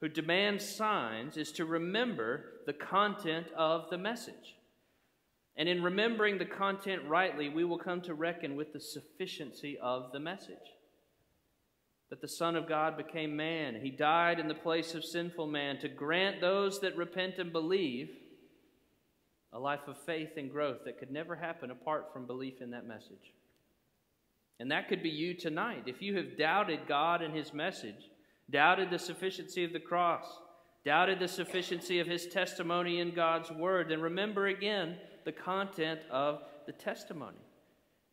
who 0.00 0.08
demand 0.08 0.60
signs, 0.62 1.36
is 1.36 1.50
to 1.52 1.64
remember 1.64 2.60
the 2.66 2.74
content 2.74 3.46
of 3.56 3.88
the 3.90 3.98
message. 3.98 4.56
And 5.56 5.68
in 5.68 5.82
remembering 5.82 6.36
the 6.38 6.44
content 6.44 7.02
rightly, 7.08 7.48
we 7.48 7.64
will 7.64 7.78
come 7.78 8.02
to 8.02 8.14
reckon 8.14 8.54
with 8.54 8.74
the 8.74 8.80
sufficiency 8.80 9.78
of 9.82 10.12
the 10.12 10.20
message. 10.20 10.75
That 12.10 12.20
the 12.20 12.28
Son 12.28 12.54
of 12.54 12.68
God 12.68 12.96
became 12.96 13.36
man. 13.36 13.80
He 13.82 13.90
died 13.90 14.38
in 14.38 14.46
the 14.46 14.54
place 14.54 14.94
of 14.94 15.04
sinful 15.04 15.48
man 15.48 15.78
to 15.80 15.88
grant 15.88 16.40
those 16.40 16.80
that 16.80 16.96
repent 16.96 17.38
and 17.38 17.52
believe 17.52 18.10
a 19.52 19.58
life 19.58 19.88
of 19.88 19.96
faith 20.04 20.30
and 20.36 20.50
growth 20.50 20.84
that 20.84 20.98
could 20.98 21.10
never 21.10 21.34
happen 21.34 21.70
apart 21.70 22.12
from 22.12 22.26
belief 22.26 22.60
in 22.60 22.70
that 22.70 22.86
message. 22.86 23.32
And 24.60 24.70
that 24.70 24.88
could 24.88 25.02
be 25.02 25.08
you 25.08 25.34
tonight. 25.34 25.84
If 25.86 26.00
you 26.00 26.16
have 26.16 26.36
doubted 26.36 26.80
God 26.86 27.22
and 27.22 27.34
His 27.34 27.52
message, 27.52 28.10
doubted 28.50 28.90
the 28.90 28.98
sufficiency 28.98 29.64
of 29.64 29.72
the 29.72 29.80
cross, 29.80 30.26
doubted 30.84 31.18
the 31.18 31.28
sufficiency 31.28 31.98
of 31.98 32.06
His 32.06 32.26
testimony 32.26 33.00
in 33.00 33.14
God's 33.14 33.50
Word, 33.50 33.88
then 33.88 34.00
remember 34.00 34.46
again 34.46 34.96
the 35.24 35.32
content 35.32 36.00
of 36.10 36.42
the 36.66 36.72
testimony. 36.72 37.45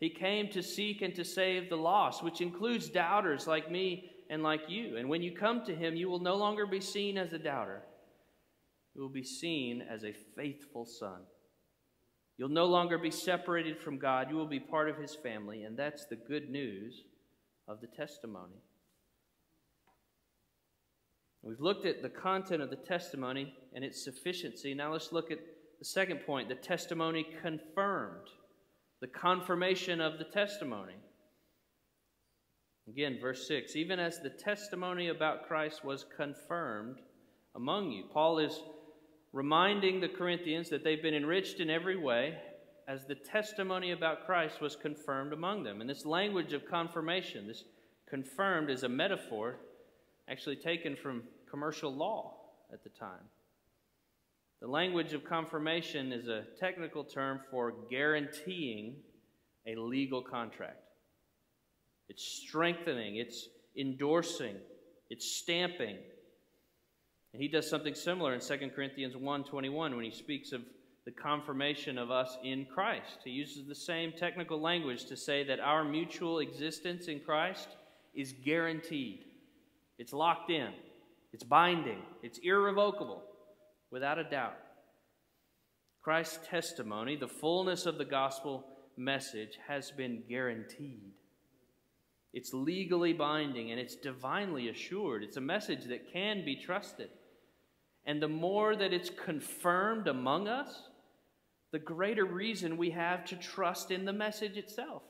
He 0.03 0.09
came 0.09 0.49
to 0.49 0.61
seek 0.61 1.01
and 1.01 1.15
to 1.15 1.23
save 1.23 1.69
the 1.69 1.77
lost, 1.77 2.25
which 2.25 2.41
includes 2.41 2.89
doubters 2.89 3.47
like 3.47 3.71
me 3.71 4.11
and 4.29 4.43
like 4.43 4.63
you. 4.67 4.97
And 4.97 5.07
when 5.07 5.21
you 5.21 5.31
come 5.31 5.63
to 5.63 5.73
Him, 5.73 5.95
you 5.95 6.09
will 6.09 6.19
no 6.19 6.35
longer 6.35 6.67
be 6.67 6.81
seen 6.81 7.17
as 7.17 7.31
a 7.31 7.39
doubter, 7.39 7.83
you 8.93 9.01
will 9.01 9.07
be 9.07 9.23
seen 9.23 9.81
as 9.81 10.03
a 10.03 10.11
faithful 10.35 10.85
son. 10.85 11.21
You'll 12.37 12.49
no 12.49 12.65
longer 12.65 12.97
be 12.97 13.11
separated 13.11 13.79
from 13.79 13.97
God. 13.97 14.29
You 14.29 14.35
will 14.35 14.45
be 14.45 14.59
part 14.59 14.89
of 14.89 14.97
His 14.97 15.15
family, 15.15 15.63
and 15.63 15.77
that's 15.77 16.03
the 16.03 16.17
good 16.17 16.49
news 16.49 17.05
of 17.69 17.79
the 17.79 17.87
testimony. 17.87 18.61
We've 21.43 21.61
looked 21.61 21.85
at 21.85 22.01
the 22.01 22.09
content 22.09 22.61
of 22.61 22.69
the 22.69 22.75
testimony 22.75 23.55
and 23.73 23.85
its 23.85 24.03
sufficiency. 24.03 24.73
Now 24.73 24.91
let's 24.91 25.13
look 25.13 25.31
at 25.31 25.39
the 25.79 25.85
second 25.85 26.25
point 26.25 26.49
the 26.49 26.55
testimony 26.55 27.25
confirmed, 27.41 28.27
the 29.03 29.07
confirmation 29.07 29.99
of 29.99 30.17
the 30.17 30.23
testimony. 30.23 30.93
Again, 32.87 33.17
verse 33.19 33.45
6 33.49 33.75
even 33.75 33.99
as 33.99 34.21
the 34.21 34.29
testimony 34.29 35.09
about 35.09 35.45
Christ 35.45 35.83
was 35.83 36.05
confirmed 36.15 36.99
among 37.53 37.91
you. 37.91 38.05
Paul 38.13 38.39
is 38.39 38.57
reminding 39.33 39.99
the 39.99 40.07
Corinthians 40.07 40.69
that 40.69 40.85
they've 40.85 41.01
been 41.01 41.13
enriched 41.13 41.59
in 41.59 41.69
every 41.69 41.97
way 41.97 42.37
as 42.87 43.05
the 43.05 43.15
testimony 43.15 43.91
about 43.91 44.25
Christ 44.25 44.61
was 44.61 44.77
confirmed 44.77 45.33
among 45.33 45.63
them. 45.63 45.81
And 45.81 45.89
this 45.89 46.05
language 46.05 46.53
of 46.53 46.65
confirmation, 46.65 47.45
this 47.45 47.65
confirmed, 48.09 48.69
is 48.69 48.83
a 48.83 48.89
metaphor 48.89 49.57
actually 50.29 50.55
taken 50.55 50.95
from 50.95 51.23
commercial 51.51 51.93
law 51.93 52.35
at 52.71 52.85
the 52.85 52.89
time. 52.89 53.27
The 54.63 54.69
language 54.69 55.11
of 55.11 55.25
confirmation 55.25 56.13
is 56.13 56.29
a 56.29 56.45
technical 56.57 57.03
term 57.03 57.41
for 57.51 57.73
guaranteeing 57.89 58.95
a 59.67 59.75
legal 59.75 60.21
contract. 60.21 60.79
It's 62.07 62.23
strengthening, 62.23 63.17
it's 63.17 63.49
endorsing, 63.77 64.55
it's 65.09 65.29
stamping, 65.35 65.97
and 67.33 67.41
he 67.41 67.49
does 67.49 67.69
something 67.69 67.93
similar 67.93 68.33
in 68.33 68.39
2 68.39 68.69
Corinthians 68.73 69.17
1:21 69.17 69.97
when 69.97 70.05
he 70.05 70.11
speaks 70.11 70.53
of 70.53 70.63
the 71.03 71.11
confirmation 71.11 71.97
of 71.97 72.09
us 72.09 72.37
in 72.41 72.65
Christ. 72.65 73.19
He 73.25 73.31
uses 73.31 73.67
the 73.67 73.75
same 73.75 74.13
technical 74.13 74.61
language 74.61 75.07
to 75.07 75.17
say 75.17 75.43
that 75.43 75.59
our 75.59 75.83
mutual 75.83 76.39
existence 76.39 77.09
in 77.09 77.19
Christ 77.19 77.67
is 78.13 78.31
guaranteed. 78.31 79.25
It's 79.97 80.13
locked 80.13 80.51
in. 80.51 80.73
It's 81.33 81.43
binding. 81.43 82.01
It's 82.21 82.37
irrevocable, 82.37 83.25
without 83.93 84.17
a 84.17 84.23
doubt. 84.23 84.57
Christ's 86.01 86.39
testimony, 86.47 87.15
the 87.15 87.27
fullness 87.27 87.85
of 87.85 87.99
the 87.99 88.05
gospel 88.05 88.65
message, 88.97 89.59
has 89.67 89.91
been 89.91 90.23
guaranteed. 90.27 91.13
It's 92.33 92.53
legally 92.53 93.13
binding 93.13 93.69
and 93.69 93.79
it's 93.79 93.95
divinely 93.95 94.67
assured. 94.67 95.23
It's 95.23 95.37
a 95.37 95.41
message 95.41 95.85
that 95.85 96.11
can 96.11 96.43
be 96.43 96.55
trusted. 96.55 97.09
And 98.05 98.21
the 98.21 98.27
more 98.27 98.75
that 98.75 98.91
it's 98.91 99.11
confirmed 99.11 100.07
among 100.07 100.47
us, 100.47 100.89
the 101.71 101.79
greater 101.79 102.25
reason 102.25 102.77
we 102.77 102.89
have 102.89 103.23
to 103.25 103.35
trust 103.35 103.91
in 103.91 104.05
the 104.05 104.11
message 104.11 104.57
itself. 104.57 105.03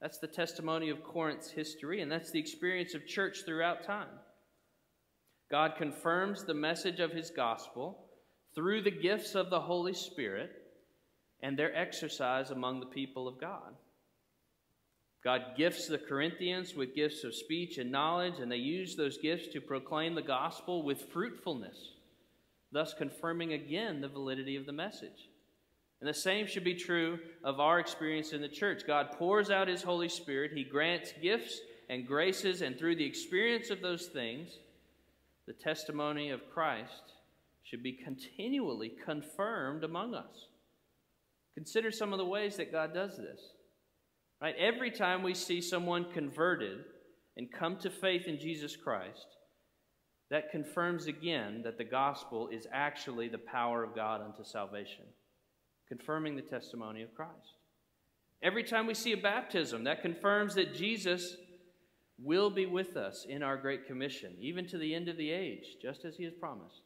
That's 0.00 0.18
the 0.18 0.28
testimony 0.28 0.88
of 0.88 1.02
Corinth's 1.02 1.50
history, 1.50 2.00
and 2.00 2.10
that's 2.10 2.30
the 2.30 2.40
experience 2.40 2.94
of 2.94 3.06
church 3.06 3.38
throughout 3.44 3.84
time. 3.84 4.08
God 5.54 5.76
confirms 5.76 6.42
the 6.42 6.52
message 6.52 6.98
of 6.98 7.12
his 7.12 7.30
gospel 7.30 8.06
through 8.56 8.82
the 8.82 8.90
gifts 8.90 9.36
of 9.36 9.50
the 9.50 9.60
Holy 9.60 9.94
Spirit 9.94 10.50
and 11.44 11.56
their 11.56 11.72
exercise 11.76 12.50
among 12.50 12.80
the 12.80 12.86
people 12.86 13.28
of 13.28 13.40
God. 13.40 13.76
God 15.22 15.42
gifts 15.56 15.86
the 15.86 15.96
Corinthians 15.96 16.74
with 16.74 16.96
gifts 16.96 17.22
of 17.22 17.36
speech 17.36 17.78
and 17.78 17.92
knowledge, 17.92 18.40
and 18.40 18.50
they 18.50 18.56
use 18.56 18.96
those 18.96 19.16
gifts 19.18 19.46
to 19.52 19.60
proclaim 19.60 20.16
the 20.16 20.22
gospel 20.22 20.82
with 20.82 21.12
fruitfulness, 21.12 21.92
thus 22.72 22.92
confirming 22.92 23.52
again 23.52 24.00
the 24.00 24.08
validity 24.08 24.56
of 24.56 24.66
the 24.66 24.72
message. 24.72 25.28
And 26.00 26.08
the 26.08 26.14
same 26.14 26.48
should 26.48 26.64
be 26.64 26.74
true 26.74 27.20
of 27.44 27.60
our 27.60 27.78
experience 27.78 28.32
in 28.32 28.40
the 28.40 28.48
church. 28.48 28.88
God 28.88 29.12
pours 29.12 29.50
out 29.50 29.68
His 29.68 29.84
Holy 29.84 30.08
Spirit, 30.08 30.50
He 30.52 30.64
grants 30.64 31.14
gifts 31.22 31.60
and 31.88 32.08
graces, 32.08 32.60
and 32.60 32.76
through 32.76 32.96
the 32.96 33.06
experience 33.06 33.70
of 33.70 33.82
those 33.82 34.06
things, 34.06 34.58
the 35.46 35.52
testimony 35.52 36.30
of 36.30 36.50
Christ 36.52 37.12
should 37.62 37.82
be 37.82 37.92
continually 37.92 38.92
confirmed 39.04 39.84
among 39.84 40.14
us. 40.14 40.48
Consider 41.54 41.90
some 41.90 42.12
of 42.12 42.18
the 42.18 42.24
ways 42.24 42.56
that 42.56 42.72
God 42.72 42.92
does 42.92 43.16
this. 43.16 43.40
Right? 44.40 44.54
Every 44.58 44.90
time 44.90 45.22
we 45.22 45.34
see 45.34 45.60
someone 45.60 46.12
converted 46.12 46.78
and 47.36 47.52
come 47.52 47.78
to 47.78 47.90
faith 47.90 48.26
in 48.26 48.38
Jesus 48.38 48.76
Christ, 48.76 49.26
that 50.30 50.50
confirms 50.50 51.06
again 51.06 51.62
that 51.64 51.78
the 51.78 51.84
gospel 51.84 52.48
is 52.48 52.66
actually 52.72 53.28
the 53.28 53.38
power 53.38 53.84
of 53.84 53.94
God 53.94 54.20
unto 54.20 54.44
salvation, 54.44 55.04
confirming 55.88 56.36
the 56.36 56.42
testimony 56.42 57.02
of 57.02 57.14
Christ. 57.14 57.58
Every 58.42 58.64
time 58.64 58.86
we 58.86 58.94
see 58.94 59.12
a 59.12 59.16
baptism, 59.16 59.84
that 59.84 60.02
confirms 60.02 60.54
that 60.56 60.74
Jesus 60.74 61.36
will 62.24 62.50
be 62.50 62.66
with 62.66 62.96
us 62.96 63.26
in 63.28 63.42
our 63.42 63.56
Great 63.56 63.86
Commission, 63.86 64.34
even 64.40 64.66
to 64.68 64.78
the 64.78 64.94
end 64.94 65.08
of 65.08 65.16
the 65.16 65.30
age, 65.30 65.76
just 65.80 66.04
as 66.04 66.16
he 66.16 66.24
has 66.24 66.32
promised. 66.34 66.82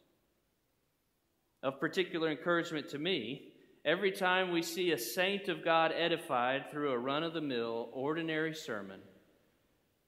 Of 1.63 1.79
particular 1.79 2.29
encouragement 2.29 2.89
to 2.89 2.99
me 2.99 3.49
Every 3.85 4.11
time 4.11 4.51
we 4.51 4.61
see 4.61 4.91
a 4.91 4.97
saint 4.97 5.47
of 5.47 5.63
God 5.63 5.93
edified 5.95 6.69
through 6.69 6.91
a 6.91 6.97
run 6.97 7.23
of 7.23 7.33
the 7.33 7.41
mill, 7.41 7.89
ordinary 7.93 8.53
sermon, 8.53 8.99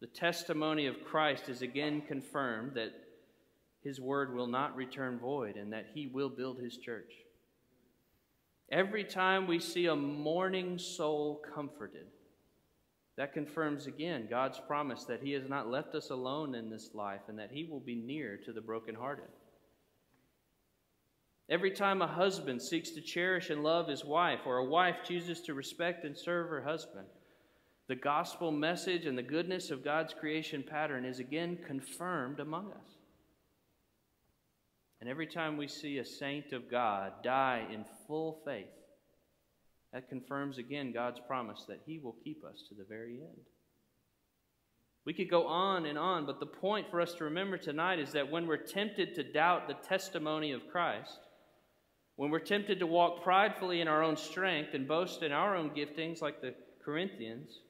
the 0.02 0.08
testimony 0.08 0.88
of 0.88 1.06
Christ 1.06 1.48
is 1.48 1.62
again 1.62 2.02
confirmed 2.02 2.74
that 2.76 2.92
his 3.82 4.02
word 4.02 4.36
will 4.36 4.48
not 4.48 4.76
return 4.76 5.20
void 5.20 5.56
and 5.56 5.72
that 5.72 5.88
he 5.94 6.08
will 6.08 6.30
build 6.30 6.60
his 6.60 6.78
church. 6.78 7.14
Every 8.70 9.06
time 9.06 9.48
we 9.48 9.60
see 9.60 9.86
a 9.86 9.96
mourning 9.96 10.78
soul 10.78 11.42
comforted, 11.56 12.08
that 13.22 13.34
confirms 13.34 13.86
again 13.86 14.26
God's 14.28 14.60
promise 14.66 15.04
that 15.04 15.22
he 15.22 15.34
has 15.34 15.48
not 15.48 15.70
left 15.70 15.94
us 15.94 16.10
alone 16.10 16.56
in 16.56 16.72
this 16.72 16.90
life 16.96 17.22
and 17.28 17.38
that 17.38 17.52
he 17.52 17.66
will 17.70 17.80
be 17.80 17.94
near 17.94 18.36
to 18.38 18.52
the 18.52 18.62
brokenhearted. 18.62 19.28
Every 21.48 21.70
time 21.70 22.02
a 22.02 22.08
husband 22.08 22.64
seeks 22.64 22.90
to 22.90 23.02
cherish 23.02 23.52
and 23.52 23.62
love 23.62 23.88
his 23.88 24.04
wife, 24.04 24.40
or 24.48 24.58
a 24.58 24.66
wife 24.66 25.02
chooses 25.04 25.40
to 25.42 25.54
respect 25.54 26.04
and 26.04 26.18
serve 26.18 26.50
her 26.50 26.64
husband, 26.64 27.06
the 27.88 27.96
gospel 27.96 28.52
message 28.52 29.06
and 29.06 29.16
the 29.16 29.22
goodness 29.22 29.70
of 29.70 29.84
God's 29.84 30.16
creation 30.16 30.64
pattern 30.68 31.06
is 31.06 31.20
again 31.20 31.60
confirmed 31.68 32.40
among 32.40 32.72
us. 32.72 32.96
And 35.00 35.08
every 35.08 35.28
time 35.28 35.58
we 35.58 35.68
see 35.68 36.00
a 36.00 36.06
saint 36.06 36.54
of 36.54 36.72
God 36.72 37.22
die 37.22 37.68
in 37.72 37.86
full 38.08 38.42
faith, 38.44 38.81
that 39.94 40.10
confirms 40.10 40.58
again 40.58 40.92
God's 40.94 41.20
promise 41.28 41.66
that 41.68 41.82
he 41.86 42.00
will 42.00 42.16
keep 42.24 42.44
us 42.44 42.64
to 42.70 42.76
the 42.76 42.86
very 42.86 43.16
end. 43.16 43.46
We 45.06 45.14
could 45.14 45.30
go 45.30 45.48
on 45.48 45.86
and 45.86 45.98
on, 45.98 46.26
but 46.26 46.40
the 46.40 46.46
point 46.46 46.90
for 46.92 47.02
us 47.02 47.14
to 47.16 47.24
remember 47.24 47.58
tonight 47.58 48.00
is 48.00 48.12
that 48.12 48.30
when 48.30 48.46
we're 48.46 48.58
tempted 48.58 49.16
to 49.16 49.24
doubt 49.24 49.68
the 49.68 49.74
testimony 49.74 50.52
of 50.52 50.68
Christ, 50.72 51.20
when 52.16 52.30
we're 52.30 52.40
tempted 52.40 52.80
to 52.80 52.88
walk 52.88 53.24
pridefully 53.24 53.82
in 53.82 53.88
our 53.88 54.04
own 54.04 54.16
strength 54.16 54.76
and 54.76 54.88
boast 54.88 55.24
in 55.24 55.32
our 55.32 55.56
own 55.56 55.72
giftings 55.72 56.22
like 56.22 56.40
the 56.40 56.54
Corinthians, 56.86 57.62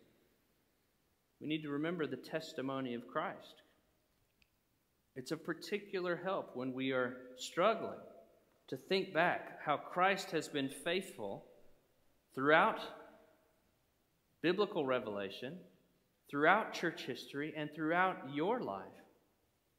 we 1.39 1.47
need 1.47 1.63
to 1.63 1.69
remember 1.69 2.05
the 2.05 2.17
testimony 2.17 2.93
of 2.93 3.07
Christ. 3.07 3.61
It's 5.15 5.31
a 5.31 5.37
particular 5.37 6.19
help 6.21 6.55
when 6.55 6.73
we 6.73 6.91
are 6.91 7.17
struggling 7.37 7.99
to 8.67 8.77
think 8.77 9.13
back 9.13 9.59
how 9.65 9.77
Christ 9.77 10.31
has 10.31 10.47
been 10.47 10.69
faithful 10.69 11.45
throughout 12.35 12.79
biblical 14.41 14.85
revelation, 14.85 15.57
throughout 16.29 16.73
church 16.73 17.03
history, 17.03 17.53
and 17.55 17.69
throughout 17.73 18.33
your 18.33 18.61
life, 18.61 18.85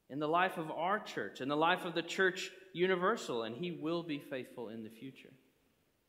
in 0.09 0.19
the 0.19 0.27
life 0.27 0.57
of 0.57 0.71
our 0.71 0.99
church, 0.99 1.41
in 1.41 1.49
the 1.49 1.57
life 1.57 1.85
of 1.85 1.95
the 1.95 2.01
church 2.01 2.51
universal, 2.73 3.43
and 3.43 3.55
He 3.55 3.71
will 3.71 4.03
be 4.03 4.19
faithful 4.19 4.69
in 4.69 4.83
the 4.83 4.89
future. 4.89 5.33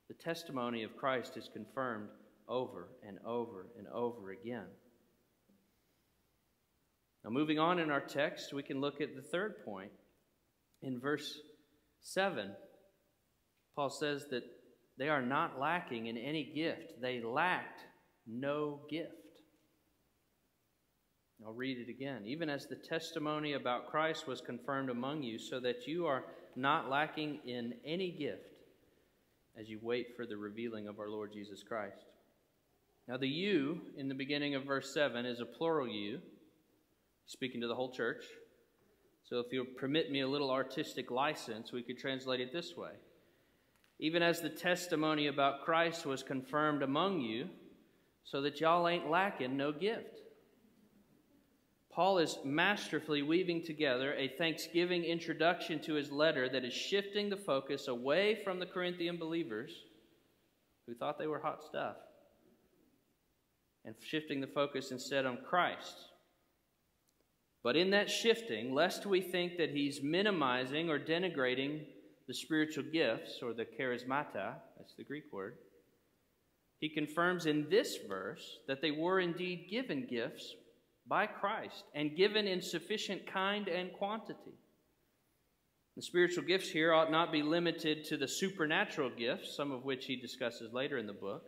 The 0.08 0.14
testimony 0.14 0.82
of 0.82 0.96
Christ 0.96 1.36
is 1.36 1.48
confirmed 1.52 2.08
over 2.48 2.88
and 3.06 3.18
over 3.24 3.66
and 3.78 3.86
over 3.88 4.30
again. 4.30 4.66
Now, 7.24 7.30
moving 7.30 7.58
on 7.58 7.78
in 7.78 7.90
our 7.90 8.02
text, 8.02 8.52
we 8.52 8.62
can 8.62 8.82
look 8.82 9.00
at 9.00 9.16
the 9.16 9.22
third 9.22 9.64
point. 9.64 9.92
In 10.82 11.00
verse 11.00 11.38
7, 12.02 12.50
Paul 13.74 13.88
says 13.88 14.26
that 14.30 14.42
they 14.96 15.08
are 15.08 15.22
not 15.22 15.58
lacking 15.58 16.06
in 16.06 16.16
any 16.16 16.44
gift. 16.54 17.00
They 17.00 17.20
lacked 17.20 17.80
no 18.26 18.80
gift. 18.88 19.12
I'll 21.44 21.52
read 21.52 21.78
it 21.78 21.90
again. 21.90 22.22
Even 22.24 22.48
as 22.48 22.66
the 22.66 22.76
testimony 22.76 23.54
about 23.54 23.90
Christ 23.90 24.26
was 24.26 24.40
confirmed 24.40 24.88
among 24.88 25.22
you, 25.22 25.38
so 25.38 25.60
that 25.60 25.86
you 25.86 26.06
are 26.06 26.24
not 26.56 26.88
lacking 26.88 27.40
in 27.44 27.74
any 27.84 28.12
gift 28.12 28.54
as 29.58 29.68
you 29.68 29.78
wait 29.82 30.16
for 30.16 30.26
the 30.26 30.36
revealing 30.36 30.88
of 30.88 30.98
our 30.98 31.10
Lord 31.10 31.32
Jesus 31.32 31.62
Christ. 31.62 32.06
Now, 33.08 33.16
the 33.18 33.28
you 33.28 33.80
in 33.98 34.08
the 34.08 34.14
beginning 34.14 34.54
of 34.54 34.64
verse 34.64 34.94
7 34.94 35.26
is 35.26 35.40
a 35.40 35.44
plural 35.44 35.86
you, 35.86 36.20
speaking 37.26 37.60
to 37.60 37.68
the 37.68 37.74
whole 37.74 37.92
church. 37.92 38.24
So, 39.24 39.40
if 39.40 39.52
you'll 39.52 39.66
permit 39.66 40.10
me 40.10 40.20
a 40.20 40.28
little 40.28 40.50
artistic 40.50 41.10
license, 41.10 41.72
we 41.72 41.82
could 41.82 41.98
translate 41.98 42.40
it 42.40 42.52
this 42.52 42.74
way 42.76 42.92
Even 44.04 44.22
as 44.22 44.42
the 44.42 44.50
testimony 44.50 45.28
about 45.28 45.64
Christ 45.64 46.04
was 46.04 46.22
confirmed 46.22 46.82
among 46.82 47.22
you, 47.22 47.48
so 48.22 48.42
that 48.42 48.60
y'all 48.60 48.86
ain't 48.86 49.08
lacking 49.08 49.56
no 49.56 49.72
gift. 49.72 50.20
Paul 51.90 52.18
is 52.18 52.36
masterfully 52.44 53.22
weaving 53.22 53.64
together 53.64 54.12
a 54.12 54.28
thanksgiving 54.36 55.04
introduction 55.04 55.80
to 55.84 55.94
his 55.94 56.10
letter 56.10 56.50
that 56.50 56.66
is 56.66 56.74
shifting 56.74 57.30
the 57.30 57.38
focus 57.38 57.88
away 57.88 58.42
from 58.44 58.58
the 58.58 58.66
Corinthian 58.66 59.16
believers 59.16 59.72
who 60.86 60.94
thought 60.94 61.18
they 61.18 61.26
were 61.26 61.40
hot 61.40 61.64
stuff 61.64 61.96
and 63.86 63.94
shifting 64.02 64.42
the 64.42 64.46
focus 64.48 64.90
instead 64.90 65.24
on 65.24 65.38
Christ. 65.48 65.96
But 67.62 67.74
in 67.74 67.88
that 67.92 68.10
shifting, 68.10 68.74
lest 68.74 69.06
we 69.06 69.22
think 69.22 69.56
that 69.56 69.70
he's 69.70 70.02
minimizing 70.02 70.90
or 70.90 70.98
denigrating 70.98 71.86
the 72.26 72.34
spiritual 72.34 72.84
gifts 72.92 73.40
or 73.42 73.52
the 73.52 73.64
charismata, 73.64 74.54
that's 74.76 74.94
the 74.96 75.04
Greek 75.04 75.24
word, 75.32 75.56
he 76.80 76.88
confirms 76.88 77.46
in 77.46 77.66
this 77.70 77.98
verse 78.08 78.58
that 78.66 78.82
they 78.82 78.90
were 78.90 79.20
indeed 79.20 79.68
given 79.70 80.06
gifts 80.08 80.54
by 81.06 81.26
Christ 81.26 81.84
and 81.94 82.16
given 82.16 82.46
in 82.46 82.60
sufficient 82.60 83.26
kind 83.26 83.68
and 83.68 83.92
quantity. 83.92 84.58
The 85.96 86.02
spiritual 86.02 86.44
gifts 86.44 86.70
here 86.70 86.92
ought 86.92 87.12
not 87.12 87.30
be 87.30 87.42
limited 87.42 88.04
to 88.06 88.16
the 88.16 88.26
supernatural 88.26 89.10
gifts, 89.10 89.56
some 89.56 89.70
of 89.70 89.84
which 89.84 90.06
he 90.06 90.16
discusses 90.16 90.72
later 90.72 90.98
in 90.98 91.06
the 91.06 91.12
book. 91.12 91.44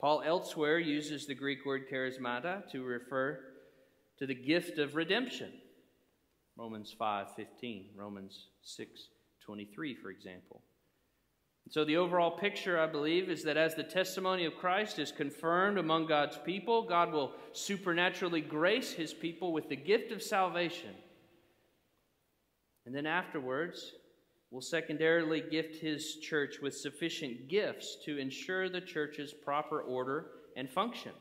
Paul 0.00 0.22
elsewhere 0.24 0.78
uses 0.78 1.26
the 1.26 1.34
Greek 1.34 1.64
word 1.64 1.88
charismata 1.90 2.70
to 2.72 2.82
refer 2.82 3.40
to 4.18 4.26
the 4.26 4.34
gift 4.34 4.78
of 4.78 4.96
redemption. 4.96 5.52
Romans 6.56 6.94
5:15, 6.98 7.96
Romans 7.96 8.50
6:23 9.46 9.94
for 9.94 10.10
example. 10.10 10.62
So, 11.70 11.84
the 11.84 11.96
overall 11.96 12.30
picture, 12.30 12.78
I 12.78 12.86
believe, 12.86 13.30
is 13.30 13.42
that 13.44 13.56
as 13.56 13.74
the 13.74 13.82
testimony 13.82 14.44
of 14.44 14.56
Christ 14.56 14.98
is 14.98 15.10
confirmed 15.10 15.78
among 15.78 16.06
God's 16.06 16.36
people, 16.36 16.82
God 16.82 17.10
will 17.10 17.32
supernaturally 17.52 18.42
grace 18.42 18.92
his 18.92 19.14
people 19.14 19.52
with 19.52 19.70
the 19.70 19.76
gift 19.76 20.12
of 20.12 20.22
salvation. 20.22 20.94
And 22.84 22.94
then 22.94 23.06
afterwards, 23.06 23.92
will 24.50 24.60
secondarily 24.60 25.40
gift 25.40 25.80
his 25.80 26.16
church 26.16 26.60
with 26.60 26.76
sufficient 26.76 27.48
gifts 27.48 27.96
to 28.04 28.18
ensure 28.18 28.68
the 28.68 28.80
church's 28.80 29.32
proper 29.32 29.80
order 29.80 30.32
and 30.56 30.70
function. 30.70 31.12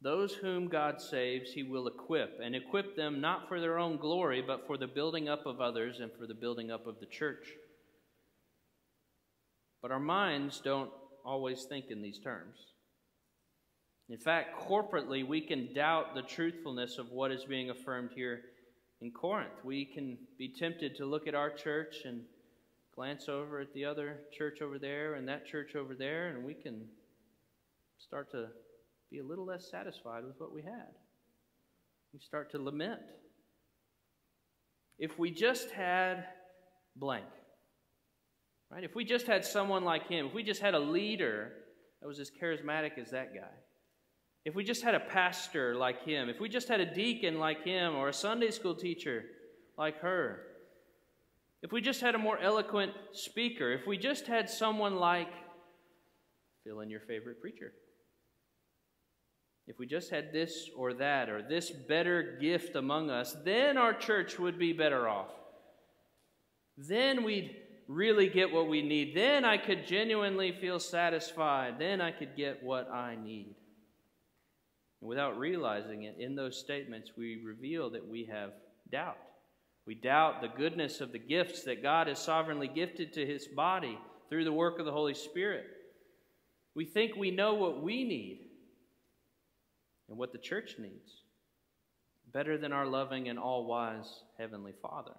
Those 0.00 0.32
whom 0.32 0.68
God 0.68 1.00
saves, 1.00 1.52
he 1.52 1.64
will 1.64 1.88
equip, 1.88 2.38
and 2.42 2.54
equip 2.54 2.94
them 2.94 3.20
not 3.20 3.48
for 3.48 3.60
their 3.60 3.78
own 3.78 3.96
glory, 3.96 4.42
but 4.46 4.66
for 4.66 4.76
the 4.76 4.86
building 4.86 5.28
up 5.28 5.44
of 5.44 5.60
others 5.60 5.98
and 5.98 6.12
for 6.12 6.26
the 6.26 6.34
building 6.34 6.70
up 6.70 6.86
of 6.86 7.00
the 7.00 7.06
church. 7.06 7.48
But 9.82 9.90
our 9.90 10.00
minds 10.00 10.60
don't 10.60 10.90
always 11.24 11.64
think 11.64 11.86
in 11.90 12.00
these 12.00 12.18
terms. 12.18 12.56
In 14.08 14.18
fact, 14.18 14.68
corporately, 14.68 15.26
we 15.26 15.40
can 15.40 15.74
doubt 15.74 16.14
the 16.14 16.22
truthfulness 16.22 16.98
of 16.98 17.10
what 17.10 17.32
is 17.32 17.44
being 17.44 17.70
affirmed 17.70 18.10
here 18.14 18.40
in 19.00 19.10
Corinth. 19.10 19.64
We 19.64 19.84
can 19.84 20.16
be 20.38 20.48
tempted 20.48 20.96
to 20.96 21.06
look 21.06 21.26
at 21.26 21.34
our 21.34 21.50
church 21.50 21.96
and 22.04 22.22
glance 22.94 23.28
over 23.28 23.60
at 23.60 23.74
the 23.74 23.84
other 23.84 24.20
church 24.36 24.62
over 24.62 24.78
there 24.78 25.14
and 25.14 25.28
that 25.28 25.46
church 25.46 25.74
over 25.74 25.94
there, 25.94 26.28
and 26.28 26.44
we 26.44 26.54
can 26.54 26.86
start 27.98 28.30
to 28.30 28.48
be 29.10 29.18
a 29.18 29.24
little 29.24 29.46
less 29.46 29.70
satisfied 29.70 30.24
with 30.24 30.38
what 30.38 30.52
we 30.52 30.62
had. 30.62 30.92
We 32.12 32.20
start 32.20 32.50
to 32.52 32.58
lament. 32.58 33.00
If 34.98 35.18
we 35.18 35.30
just 35.30 35.70
had 35.70 36.24
blank, 36.96 37.26
Right? 38.70 38.84
If 38.84 38.94
we 38.94 39.04
just 39.04 39.26
had 39.26 39.44
someone 39.44 39.84
like 39.84 40.08
him, 40.08 40.26
if 40.26 40.34
we 40.34 40.42
just 40.42 40.60
had 40.60 40.74
a 40.74 40.78
leader 40.78 41.52
that 42.00 42.06
was 42.06 42.18
as 42.18 42.30
charismatic 42.30 42.98
as 42.98 43.10
that 43.10 43.34
guy, 43.34 43.50
if 44.44 44.54
we 44.54 44.62
just 44.62 44.82
had 44.82 44.94
a 44.94 45.00
pastor 45.00 45.74
like 45.74 46.04
him, 46.04 46.28
if 46.28 46.38
we 46.38 46.48
just 46.48 46.68
had 46.68 46.80
a 46.80 46.94
deacon 46.94 47.38
like 47.38 47.64
him 47.64 47.94
or 47.94 48.08
a 48.08 48.12
Sunday 48.12 48.50
school 48.50 48.74
teacher 48.74 49.24
like 49.76 50.00
her, 50.00 50.42
if 51.62 51.72
we 51.72 51.80
just 51.80 52.00
had 52.00 52.14
a 52.14 52.18
more 52.18 52.38
eloquent 52.38 52.92
speaker, 53.12 53.72
if 53.72 53.86
we 53.86 53.96
just 53.96 54.26
had 54.26 54.48
someone 54.48 54.96
like 54.96 55.32
fill 56.64 56.80
in 56.80 56.90
your 56.90 57.00
favorite 57.00 57.40
preacher. 57.40 57.72
If 59.68 59.78
we 59.78 59.86
just 59.86 60.10
had 60.10 60.32
this 60.32 60.70
or 60.74 60.94
that 60.94 61.28
or 61.28 61.42
this 61.42 61.70
better 61.70 62.38
gift 62.40 62.74
among 62.74 63.10
us, 63.10 63.36
then 63.44 63.76
our 63.76 63.92
church 63.92 64.38
would 64.38 64.58
be 64.58 64.72
better 64.72 65.06
off. 65.06 65.30
Then 66.78 67.22
we'd 67.22 67.54
really 67.86 68.28
get 68.28 68.50
what 68.50 68.66
we 68.66 68.80
need. 68.80 69.14
Then 69.14 69.44
I 69.44 69.58
could 69.58 69.86
genuinely 69.86 70.52
feel 70.52 70.80
satisfied. 70.80 71.74
Then 71.78 72.00
I 72.00 72.12
could 72.12 72.34
get 72.34 72.62
what 72.62 72.90
I 72.90 73.16
need. 73.22 73.54
And 75.02 75.08
without 75.08 75.38
realizing 75.38 76.04
it, 76.04 76.16
in 76.18 76.34
those 76.34 76.58
statements, 76.58 77.10
we 77.14 77.42
reveal 77.44 77.90
that 77.90 78.08
we 78.08 78.24
have 78.32 78.52
doubt. 78.90 79.18
We 79.86 79.94
doubt 79.94 80.40
the 80.40 80.48
goodness 80.48 81.02
of 81.02 81.12
the 81.12 81.18
gifts 81.18 81.64
that 81.64 81.82
God 81.82 82.06
has 82.06 82.18
sovereignly 82.18 82.68
gifted 82.68 83.12
to 83.14 83.26
his 83.26 83.46
body 83.46 83.98
through 84.30 84.44
the 84.44 84.52
work 84.52 84.78
of 84.78 84.86
the 84.86 84.92
Holy 84.92 85.14
Spirit. 85.14 85.66
We 86.74 86.86
think 86.86 87.16
we 87.16 87.30
know 87.30 87.52
what 87.52 87.82
we 87.82 88.04
need 88.04 88.47
and 90.08 90.18
what 90.18 90.32
the 90.32 90.38
church 90.38 90.76
needs 90.78 91.22
better 92.32 92.58
than 92.58 92.72
our 92.72 92.86
loving 92.86 93.28
and 93.28 93.38
all 93.38 93.66
wise 93.66 94.22
Heavenly 94.38 94.74
Father. 94.82 95.14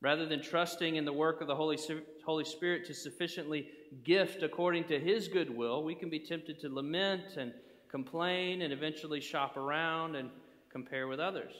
Rather 0.00 0.26
than 0.26 0.42
trusting 0.42 0.96
in 0.96 1.04
the 1.04 1.12
work 1.12 1.40
of 1.40 1.46
the 1.46 1.54
Holy, 1.54 1.78
Holy 2.26 2.44
Spirit 2.44 2.84
to 2.86 2.94
sufficiently 2.94 3.68
gift 4.02 4.42
according 4.42 4.84
to 4.84 4.98
His 4.98 5.28
goodwill, 5.28 5.84
we 5.84 5.94
can 5.94 6.10
be 6.10 6.18
tempted 6.18 6.58
to 6.60 6.68
lament 6.68 7.36
and 7.36 7.52
complain 7.88 8.62
and 8.62 8.72
eventually 8.72 9.20
shop 9.20 9.56
around 9.56 10.16
and 10.16 10.28
compare 10.72 11.06
with 11.06 11.20
others. 11.20 11.52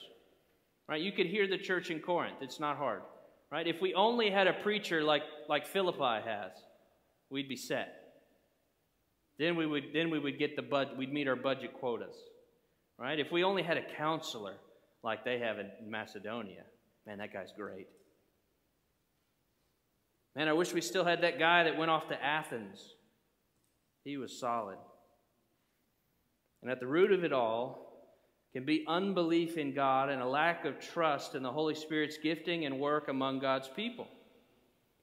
Right? 0.88 1.00
You 1.00 1.12
could 1.12 1.26
hear 1.26 1.46
the 1.46 1.58
church 1.58 1.90
in 1.90 2.00
Corinth. 2.00 2.38
It's 2.40 2.58
not 2.58 2.76
hard. 2.76 3.02
Right? 3.52 3.68
If 3.68 3.80
we 3.80 3.94
only 3.94 4.30
had 4.30 4.48
a 4.48 4.54
preacher 4.54 5.04
like, 5.04 5.22
like 5.48 5.66
Philippi 5.66 6.26
has, 6.26 6.50
we'd 7.30 7.48
be 7.48 7.56
set. 7.56 8.01
Then 9.38 9.56
we 9.56 9.66
would 9.66 9.84
then 9.92 10.10
we 10.10 10.18
would 10.18 10.38
get 10.38 10.56
the 10.56 10.62
bud 10.62 10.96
we'd 10.96 11.12
meet 11.12 11.28
our 11.28 11.36
budget 11.36 11.72
quotas. 11.74 12.16
Right? 12.98 13.18
If 13.18 13.32
we 13.32 13.42
only 13.44 13.62
had 13.62 13.76
a 13.76 13.94
counselor 13.96 14.54
like 15.02 15.24
they 15.24 15.38
have 15.38 15.58
in 15.58 15.68
Macedonia, 15.88 16.62
man, 17.06 17.18
that 17.18 17.32
guy's 17.32 17.52
great. 17.56 17.88
Man, 20.36 20.48
I 20.48 20.52
wish 20.52 20.72
we 20.72 20.80
still 20.80 21.04
had 21.04 21.22
that 21.22 21.38
guy 21.38 21.64
that 21.64 21.76
went 21.76 21.90
off 21.90 22.08
to 22.08 22.24
Athens. 22.24 22.94
He 24.04 24.16
was 24.16 24.38
solid. 24.38 24.78
And 26.62 26.70
at 26.70 26.80
the 26.80 26.86
root 26.86 27.12
of 27.12 27.24
it 27.24 27.32
all 27.32 27.92
can 28.52 28.64
be 28.64 28.84
unbelief 28.86 29.56
in 29.56 29.74
God 29.74 30.08
and 30.08 30.22
a 30.22 30.26
lack 30.26 30.64
of 30.64 30.78
trust 30.78 31.34
in 31.34 31.42
the 31.42 31.50
Holy 31.50 31.74
Spirit's 31.74 32.18
gifting 32.18 32.64
and 32.64 32.78
work 32.78 33.08
among 33.08 33.40
God's 33.40 33.68
people. 33.68 34.06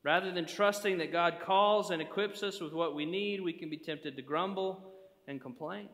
Rather 0.03 0.31
than 0.31 0.45
trusting 0.45 0.97
that 0.99 1.11
God 1.11 1.39
calls 1.43 1.91
and 1.91 2.01
equips 2.01 2.41
us 2.41 2.61
with 2.61 2.73
what 2.73 2.95
we 2.95 3.05
need, 3.05 3.41
we 3.41 3.53
can 3.53 3.69
be 3.69 3.77
tempted 3.77 4.15
to 4.15 4.21
grumble 4.21 4.93
and 5.27 5.41
complain. 5.41 5.89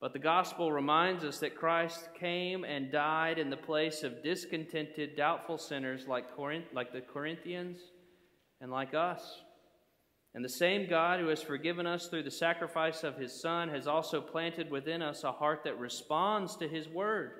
But 0.00 0.12
the 0.12 0.18
gospel 0.18 0.72
reminds 0.72 1.24
us 1.24 1.38
that 1.38 1.56
Christ 1.56 2.08
came 2.18 2.64
and 2.64 2.92
died 2.92 3.38
in 3.38 3.50
the 3.50 3.56
place 3.56 4.02
of 4.02 4.22
discontented, 4.22 5.16
doubtful 5.16 5.56
sinners 5.56 6.06
like, 6.06 6.34
Corinth, 6.36 6.66
like 6.74 6.92
the 6.92 7.00
Corinthians 7.00 7.78
and 8.60 8.70
like 8.70 8.94
us. 8.94 9.40
And 10.34 10.44
the 10.44 10.48
same 10.48 10.90
God 10.90 11.20
who 11.20 11.28
has 11.28 11.40
forgiven 11.40 11.86
us 11.86 12.08
through 12.08 12.24
the 12.24 12.30
sacrifice 12.30 13.04
of 13.04 13.16
his 13.16 13.40
Son 13.40 13.68
has 13.68 13.86
also 13.86 14.20
planted 14.20 14.70
within 14.70 15.00
us 15.00 15.22
a 15.22 15.30
heart 15.30 15.60
that 15.64 15.78
responds 15.78 16.56
to 16.56 16.68
his 16.68 16.88
word. 16.88 17.30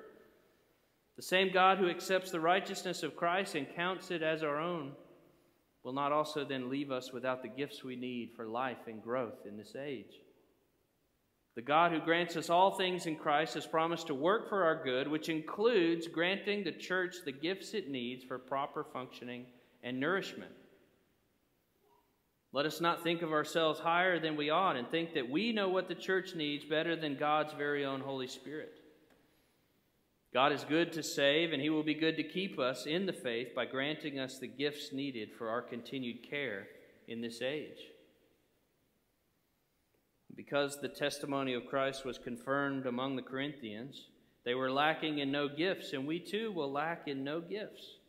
The 1.15 1.21
same 1.21 1.51
God 1.53 1.77
who 1.77 1.89
accepts 1.89 2.31
the 2.31 2.39
righteousness 2.39 3.03
of 3.03 3.15
Christ 3.15 3.55
and 3.55 3.73
counts 3.75 4.11
it 4.11 4.21
as 4.21 4.43
our 4.43 4.59
own 4.59 4.91
will 5.83 5.93
not 5.93 6.11
also 6.11 6.43
then 6.43 6.69
leave 6.69 6.91
us 6.91 7.13
without 7.13 7.41
the 7.41 7.47
gifts 7.47 7.83
we 7.83 7.95
need 7.95 8.31
for 8.35 8.47
life 8.47 8.87
and 8.87 9.01
growth 9.01 9.45
in 9.47 9.55
this 9.55 9.75
age. 9.79 10.19
The 11.55 11.61
God 11.61 11.93
who 11.93 12.01
grants 12.01 12.35
us 12.35 12.49
all 12.49 12.71
things 12.71 13.05
in 13.05 13.15
Christ 13.15 13.53
has 13.53 13.65
promised 13.65 14.07
to 14.07 14.13
work 14.13 14.49
for 14.49 14.63
our 14.63 14.83
good, 14.83 15.07
which 15.07 15.29
includes 15.29 16.07
granting 16.07 16.63
the 16.63 16.71
church 16.71 17.17
the 17.23 17.31
gifts 17.31 17.73
it 17.73 17.89
needs 17.89 18.25
for 18.25 18.37
proper 18.37 18.83
functioning 18.83 19.45
and 19.81 19.99
nourishment. 19.99 20.51
Let 22.51 22.65
us 22.65 22.81
not 22.81 23.03
think 23.03 23.21
of 23.21 23.31
ourselves 23.31 23.79
higher 23.79 24.19
than 24.19 24.35
we 24.35 24.49
ought 24.49 24.75
and 24.75 24.89
think 24.89 25.13
that 25.13 25.29
we 25.29 25.53
know 25.53 25.69
what 25.69 25.87
the 25.87 25.95
church 25.95 26.35
needs 26.35 26.65
better 26.65 26.95
than 26.95 27.15
God's 27.15 27.53
very 27.53 27.85
own 27.85 28.01
Holy 28.01 28.27
Spirit. 28.27 28.79
God 30.35 30.51
is 30.51 30.65
good 30.65 30.91
to 30.91 31.01
save, 31.01 31.53
and 31.53 31.61
He 31.61 31.69
will 31.69 31.81
be 31.81 31.93
good 31.93 32.17
to 32.17 32.23
keep 32.23 32.59
us 32.59 32.85
in 32.85 33.05
the 33.05 33.13
faith 33.13 33.55
by 33.55 33.63
granting 33.63 34.19
us 34.19 34.37
the 34.37 34.47
gifts 34.47 34.91
needed 34.91 35.29
for 35.31 35.47
our 35.47 35.61
continued 35.61 36.29
care 36.29 36.67
in 37.07 37.21
this 37.21 37.41
age. 37.41 37.79
Because 40.35 40.81
the 40.81 40.89
testimony 40.89 41.53
of 41.53 41.67
Christ 41.67 42.03
was 42.03 42.17
confirmed 42.17 42.85
among 42.85 43.15
the 43.15 43.21
Corinthians, 43.21 44.07
they 44.43 44.55
were 44.55 44.69
lacking 44.69 45.19
in 45.19 45.31
no 45.31 45.47
gifts, 45.47 45.93
and 45.93 46.05
we 46.05 46.19
too 46.19 46.51
will 46.51 46.69
lack 46.69 47.07
in 47.07 47.23
no 47.23 47.39
gifts 47.39 47.99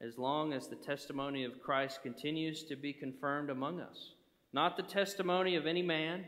as 0.00 0.16
long 0.16 0.52
as 0.52 0.68
the 0.68 0.76
testimony 0.76 1.42
of 1.42 1.60
Christ 1.60 2.00
continues 2.00 2.62
to 2.62 2.76
be 2.76 2.92
confirmed 2.92 3.50
among 3.50 3.80
us. 3.80 4.12
Not 4.52 4.76
the 4.76 4.84
testimony 4.84 5.56
of 5.56 5.66
any 5.66 5.82
man, 5.82 6.26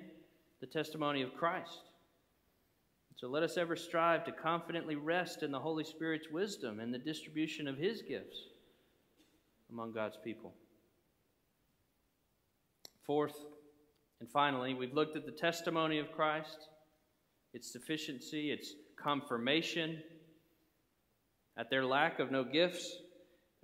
the 0.61 0.67
testimony 0.67 1.23
of 1.23 1.37
Christ. 1.37 1.88
So 3.19 3.27
let 3.27 3.43
us 3.43 3.57
ever 3.57 3.75
strive 3.75 4.25
to 4.27 4.33
confidently 4.33 4.95
rest 4.95 5.43
in 5.43 5.51
the 5.51 5.59
Holy 5.59 5.83
Spirit's 5.83 6.29
wisdom 6.31 6.79
and 6.79 6.95
the 6.95 6.99
distribution 6.99 7.67
of 7.67 7.77
His 7.77 8.01
gifts 8.01 8.39
among 9.73 9.93
God's 9.93 10.17
people. 10.23 10.55
Fourth, 13.05 13.35
and 14.21 14.31
finally, 14.31 14.73
we've 14.73 14.95
looked 14.95 15.17
at 15.17 15.27
the 15.27 15.33
testimony 15.33 15.99
of 15.99 16.13
Christ, 16.13 16.69
its 17.53 17.73
sufficiency, 17.73 18.53
its 18.53 18.75
confirmation, 18.95 20.01
at 21.57 21.71
their 21.71 21.85
lack 21.85 22.21
of 22.21 22.31
no 22.31 22.45
gifts, 22.45 22.99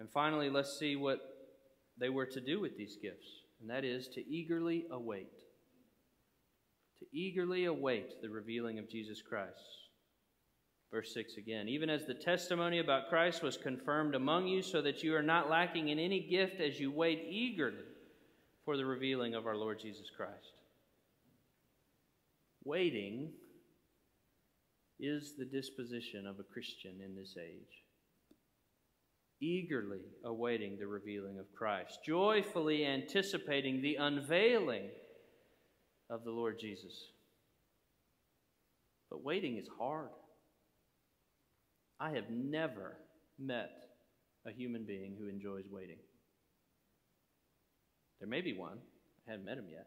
and 0.01 0.11
finally, 0.11 0.51
let's 0.51 0.77
see 0.81 0.97
what 0.97 1.21
they 1.97 2.09
were 2.09 2.27
to 2.27 2.40
do 2.40 2.59
with 2.59 2.77
these 2.77 2.97
gifts, 3.01 3.29
and 3.61 3.71
that 3.71 3.85
is 3.85 4.09
to 4.09 4.29
eagerly 4.29 4.87
await. 4.90 5.43
To 7.05 7.19
eagerly 7.19 7.67
await 7.67 8.23
the 8.23 8.31
revealing 8.31 8.79
of 8.79 8.88
Jesus 8.88 9.21
Christ. 9.21 9.51
Verse 10.90 11.12
6 11.12 11.37
again. 11.37 11.69
Even 11.69 11.90
as 11.90 12.07
the 12.07 12.14
testimony 12.14 12.79
about 12.79 13.11
Christ 13.11 13.43
was 13.43 13.59
confirmed 13.59 14.14
among 14.14 14.47
you, 14.47 14.62
so 14.62 14.81
that 14.81 15.03
you 15.03 15.14
are 15.14 15.23
not 15.23 15.51
lacking 15.51 15.88
in 15.88 15.99
any 15.99 16.21
gift 16.21 16.61
as 16.61 16.81
you 16.81 16.90
wait 16.90 17.27
eagerly 17.29 17.77
for 18.64 18.79
the 18.79 18.87
revealing 18.87 19.35
of 19.35 19.47
our 19.47 19.57
Lord 19.57 19.81
Jesus 19.81 20.09
Christ. 20.17 20.55
Waiting 22.64 23.33
is 24.99 25.35
the 25.37 25.45
disposition 25.45 26.27
of 26.27 26.38
a 26.38 26.45
Christian 26.45 27.03
in 27.05 27.14
this 27.14 27.37
age 27.38 27.85
eagerly 29.40 30.01
awaiting 30.25 30.79
the 30.79 30.87
revealing 30.87 31.38
of 31.38 31.53
Christ, 31.55 31.99
joyfully 32.07 32.87
anticipating 32.87 33.83
the 33.83 33.97
unveiling 33.97 34.88
of 36.11 36.25
the 36.25 36.31
Lord 36.31 36.59
Jesus. 36.59 37.09
But 39.11 39.25
waiting 39.25 39.57
is 39.57 39.69
hard. 39.79 40.09
I 42.01 42.11
have 42.11 42.31
never 42.31 42.97
met 43.38 43.71
a 44.47 44.53
human 44.53 44.85
being 44.85 45.17
who 45.19 45.29
enjoys 45.29 45.64
waiting. 45.71 45.99
There 48.21 48.29
may 48.29 48.40
be 48.40 48.53
one. 48.53 48.79
I 49.27 49.33
haven't 49.33 49.47
met 49.47 49.59
him 49.59 49.69
yet. 49.71 49.87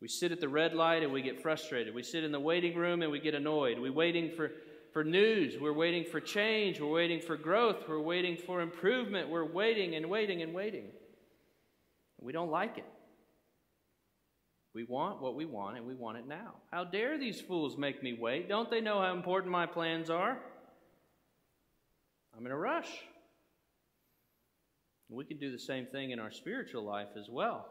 We 0.00 0.08
sit 0.08 0.32
at 0.32 0.40
the 0.40 0.48
red 0.48 0.74
light 0.74 1.02
and 1.02 1.12
we 1.12 1.22
get 1.22 1.40
frustrated. 1.40 1.94
We 1.94 2.02
sit 2.02 2.24
in 2.24 2.32
the 2.32 2.40
waiting 2.40 2.76
room 2.76 3.02
and 3.02 3.10
we 3.10 3.20
get 3.20 3.34
annoyed. 3.34 3.78
We're 3.78 3.92
waiting 3.92 4.30
for 4.36 4.50
for 4.94 5.02
news. 5.02 5.56
We're 5.60 5.72
waiting 5.72 6.04
for 6.04 6.20
change. 6.20 6.80
We're 6.80 6.90
waiting 6.90 7.20
for 7.20 7.36
growth. 7.36 7.88
We're 7.88 8.00
waiting 8.00 8.36
for 8.36 8.60
improvement. 8.60 9.28
We're 9.28 9.44
waiting 9.44 9.96
and 9.96 10.08
waiting 10.08 10.40
and 10.40 10.54
waiting. 10.54 10.84
We 12.20 12.32
don't 12.32 12.50
like 12.50 12.78
it. 12.78 12.84
We 14.74 14.84
want 14.84 15.22
what 15.22 15.36
we 15.36 15.44
want, 15.44 15.76
and 15.76 15.86
we 15.86 15.94
want 15.94 16.18
it 16.18 16.26
now. 16.26 16.54
How 16.72 16.82
dare 16.82 17.16
these 17.16 17.40
fools 17.40 17.78
make 17.78 18.02
me 18.02 18.18
wait? 18.20 18.48
Don't 18.48 18.68
they 18.68 18.80
know 18.80 19.00
how 19.00 19.14
important 19.14 19.52
my 19.52 19.66
plans 19.66 20.10
are? 20.10 20.38
I'm 22.36 22.44
in 22.44 22.50
a 22.50 22.56
rush. 22.56 22.88
We 25.08 25.24
can 25.24 25.38
do 25.38 25.52
the 25.52 25.58
same 25.58 25.86
thing 25.86 26.10
in 26.10 26.18
our 26.18 26.32
spiritual 26.32 26.82
life 26.82 27.10
as 27.16 27.28
well. 27.30 27.66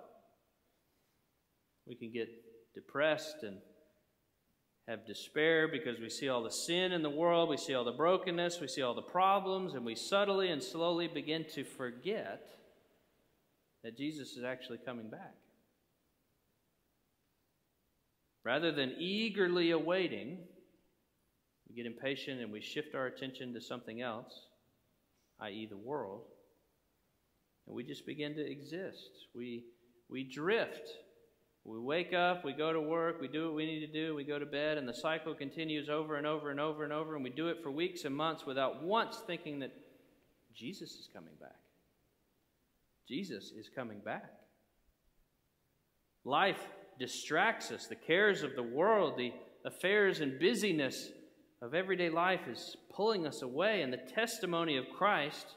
We 1.86 1.96
can 1.96 2.13
get 2.13 2.30
depressed 2.74 3.44
and 3.44 3.58
have 4.88 5.06
despair 5.06 5.68
because 5.68 6.00
we 6.00 6.10
see 6.10 6.30
all 6.30 6.44
the 6.44 6.52
sin 6.52 6.94
in 6.94 7.02
the 7.02 7.10
world, 7.10 7.50
we 7.50 7.58
see 7.58 7.74
all 7.74 7.84
the 7.84 7.92
brokenness, 7.92 8.62
we 8.62 8.68
see 8.70 8.82
all 8.82 8.96
the 8.96 9.02
problems, 9.02 9.74
and 9.74 9.86
we 9.86 9.96
subtly 9.96 10.50
and 10.50 10.63
slowly 10.63 11.10
begin 11.10 11.46
to 11.56 11.66
forget 11.66 12.56
that 13.84 13.98
Jesus 13.98 14.38
is 14.38 14.44
actually 14.46 14.78
coming 14.78 15.10
back. 15.10 15.36
Rather 18.43 18.71
than 18.71 18.95
eagerly 18.99 19.71
awaiting, 19.71 20.38
we 21.67 21.75
get 21.75 21.86
impatient 21.86 22.41
and 22.41 22.51
we 22.51 22.62
shift 22.62 22.95
our 22.95 23.06
attention 23.06 23.53
to 23.53 23.62
something 23.62 24.01
else, 24.01 24.47
i.e., 25.41 25.67
the 25.69 25.77
world, 25.77 26.23
and 27.65 27.75
we 27.75 27.84
just 27.84 28.06
begin 28.06 28.36
to 28.36 28.45
exist. 28.45 29.10
We, 29.34 29.63
we 30.10 30.23
drift 30.23 30.89
we 31.65 31.79
wake 31.79 32.13
up, 32.13 32.43
we 32.43 32.51
go 32.51 32.73
to 32.73 32.82
work, 32.82 33.21
we 33.21 33.29
do 33.29 33.45
what 33.45 33.56
we 33.56 33.65
need 33.65 33.79
to 33.79 33.91
do, 33.91 34.13
we 34.13 34.25
go 34.25 34.38
to 34.38 34.45
bed, 34.45 34.77
and 34.77 34.88
the 34.88 34.93
cycle 34.93 35.34
continues 35.34 35.88
over 35.88 36.17
and 36.17 36.27
over 36.27 36.51
and 36.51 36.60
over 36.60 36.84
and 36.84 36.91
over, 36.91 37.15
and 37.15 37.23
we 37.23 37.29
do 37.29 37.47
it 37.47 37.63
for 37.63 37.71
weeks 37.71 38.03
and 38.03 38.13
months 38.13 38.45
without 38.45 38.84
once 38.84 39.21
thinking 39.25 39.60
that 39.60 39.71
Jesus 40.53 40.91
is 40.91 41.08
coming 41.13 41.36
back. 41.39 41.56
Jesus 43.08 43.51
is 43.58 43.69
coming 43.73 43.99
back. 43.99 44.34
Life 46.25 46.60
distracts 46.99 47.71
us. 47.71 47.88
The 47.88 47.95
cares 47.95 48.43
of 48.43 48.56
the 48.56 48.63
world, 48.63 49.17
the 49.17 49.34
affairs 49.65 50.19
and 50.19 50.39
busyness 50.39 51.10
of 51.62 51.73
everyday 51.73 52.10
life 52.10 52.47
is 52.49 52.75
pulling 52.93 53.25
us 53.25 53.41
away, 53.41 53.82
and 53.82 53.91
the 53.91 53.97
testimony 53.97 54.77
of 54.77 54.86
Christ 54.97 55.47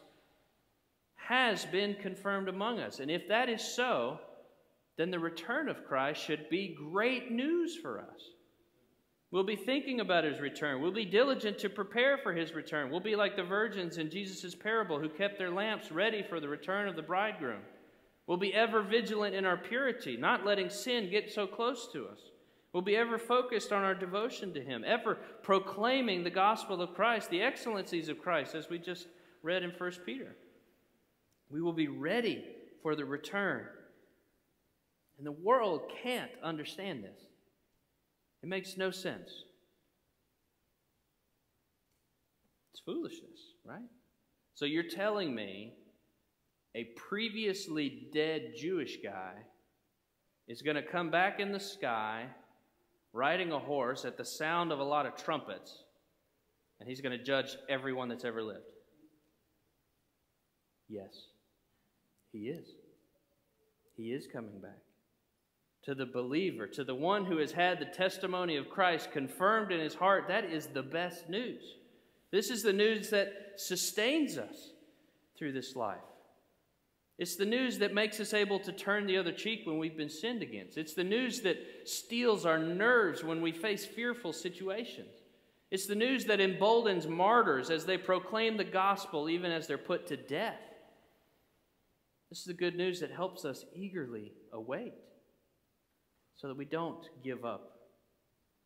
has 1.17 1.67
been 1.67 1.97
confirmed 2.01 2.49
among 2.49 2.79
us. 2.79 3.01
And 3.01 3.11
if 3.11 3.29
that 3.29 3.49
is 3.49 3.63
so, 3.63 4.21
then 4.97 5.11
the 5.11 5.19
return 5.19 5.69
of 5.69 5.85
Christ 5.87 6.23
should 6.23 6.49
be 6.49 6.77
great 6.91 7.31
news 7.31 7.77
for 7.77 8.01
us. 8.01 8.31
We'll 9.33 9.45
be 9.45 9.57
thinking 9.57 10.01
about 10.01 10.25
his 10.25 10.41
return. 10.41 10.81
We'll 10.81 10.93
be 10.93 11.05
diligent 11.05 11.59
to 11.59 11.69
prepare 11.69 12.17
for 12.17 12.33
his 12.33 12.55
return. 12.55 12.91
We'll 12.91 13.01
be 13.01 13.17
like 13.17 13.35
the 13.35 13.43
virgins 13.43 13.99
in 13.99 14.09
Jesus' 14.09 14.55
parable 14.55 15.01
who 15.01 15.09
kept 15.09 15.37
their 15.37 15.51
lamps 15.51 15.91
ready 15.91 16.23
for 16.23 16.39
the 16.39 16.49
return 16.49 16.89
of 16.89 16.95
the 16.95 17.03
bridegroom. 17.03 17.61
We'll 18.27 18.39
be 18.39 18.55
ever 18.55 18.83
vigilant 18.83 19.35
in 19.35 19.45
our 19.45 19.57
purity, 19.57 20.17
not 20.17 20.45
letting 20.45 20.69
sin 20.69 21.11
get 21.11 21.33
so 21.33 21.47
close 21.47 21.89
to 21.93 22.07
us. 22.07 22.19
We'll 22.73 22.83
be 22.83 22.97
ever 22.97 23.19
focused 23.19 23.73
on 23.73 23.85
our 23.85 23.95
devotion 23.95 24.53
to 24.55 24.63
him, 24.63 24.85
ever 24.87 25.17
proclaiming 25.43 26.25
the 26.25 26.31
gospel 26.31 26.83
of 26.83 26.95
Christ, 26.95 27.31
the 27.31 27.43
excellencies 27.43 28.09
of 28.09 28.21
Christ, 28.21 28.55
as 28.55 28.69
we 28.69 28.79
just 28.79 29.07
read 29.43 29.63
in 29.63 29.71
1 29.71 29.93
Peter. 30.05 30.37
We 31.49 31.63
will 31.63 31.73
be 31.73 31.89
ready 31.89 32.45
for 32.83 32.97
the 32.97 33.05
return 33.05 33.67
and 35.19 35.27
the 35.27 35.33
world 35.33 35.83
can't 36.03 36.31
understand 36.43 37.03
this. 37.03 37.21
It 38.43 38.49
makes 38.49 38.77
no 38.77 38.91
sense. 38.91 39.45
It's 42.73 42.81
foolishness, 42.81 43.55
right? 43.65 43.89
So 44.55 44.67
you're 44.67 44.89
telling 44.89 45.35
me 45.35 45.73
a 46.77 46.85
previously 46.95 48.07
dead 48.13 48.53
Jewish 48.55 48.99
guy 49.03 49.33
is 50.47 50.61
going 50.61 50.77
to 50.77 50.83
come 50.83 51.11
back 51.11 51.41
in 51.41 51.51
the 51.51 51.59
sky, 51.59 52.27
riding 53.15 53.51
a 53.51 53.59
horse 53.59 54.05
at 54.05 54.19
the 54.19 54.25
sound 54.25 54.71
of 54.71 54.79
a 54.79 54.85
lot 54.85 55.07
of 55.07 55.17
trumpets, 55.17 55.85
and 56.79 56.87
he's 56.87 57.01
going 57.01 57.19
to 57.19 57.25
judge 57.25 57.57
everyone 57.71 58.11
that's 58.11 58.27
ever 58.27 58.43
lived? 58.43 58.71
Yes, 60.87 61.29
he 62.31 62.41
is. 62.41 62.69
He 63.97 64.13
is 64.13 64.27
coming 64.31 64.61
back. 64.61 64.79
To 65.85 65.95
the 65.95 66.05
believer, 66.05 66.67
to 66.67 66.85
the 66.85 66.95
one 66.95 67.25
who 67.25 67.39
has 67.39 67.53
had 67.53 67.81
the 67.81 67.87
testimony 67.87 68.57
of 68.57 68.69
Christ 68.69 69.13
confirmed 69.13 69.73
in 69.73 69.81
his 69.81 69.95
heart, 69.95 70.27
that 70.29 70.45
is 70.45 70.67
the 70.67 70.83
best 70.83 71.31
news. 71.31 71.63
This 72.31 72.51
is 72.51 72.63
the 72.63 72.73
news 72.75 73.09
that 73.11 73.55
sustains 73.57 74.37
us 74.37 74.73
through 75.39 75.53
this 75.53 75.75
life. 75.75 75.97
It's 77.19 77.37
the 77.37 77.47
news 77.47 77.79
that 77.79 77.95
makes 77.95 78.21
us 78.21 78.35
able 78.35 78.59
to 78.61 78.73
turn 78.73 79.07
the 79.07 79.17
other 79.17 79.33
cheek 79.33 79.63
when 79.65 79.79
we've 79.79 79.97
been 79.97 80.11
sinned 80.11 80.43
against. 80.43 80.77
It's 80.77 80.93
the 80.93 81.05
news 81.05 81.41
that 81.43 81.57
steels 81.85 82.45
our 82.45 82.59
nerves 82.59 83.25
when 83.25 83.41
we 83.41 83.53
face 83.53 83.87
fearful 83.87 84.35
situations. 84.35 85.23
It's 85.71 85.87
the 85.87 85.95
news 85.95 86.27
that 86.27 86.41
emboldens 86.41 87.07
martyrs 87.07 87.71
as 87.71 87.87
they 87.87 87.97
proclaim 87.97 88.57
the 88.57 88.65
gospel 88.65 89.31
even 89.31 89.51
as 89.51 89.67
they're 89.67 89.79
put 89.79 90.07
to 90.09 90.17
death. 90.17 90.61
This 92.29 92.41
is 92.41 92.45
the 92.45 92.55
good 92.55 92.77
news 92.77 93.01
that 93.01 93.11
helps 93.11 93.45
us 93.45 93.65
eagerly 93.75 94.33
await 94.53 94.95
so 96.37 96.49
that 96.49 96.57
we 96.57 96.67
don't 96.67 97.09
give 97.25 97.45
up 97.45 97.73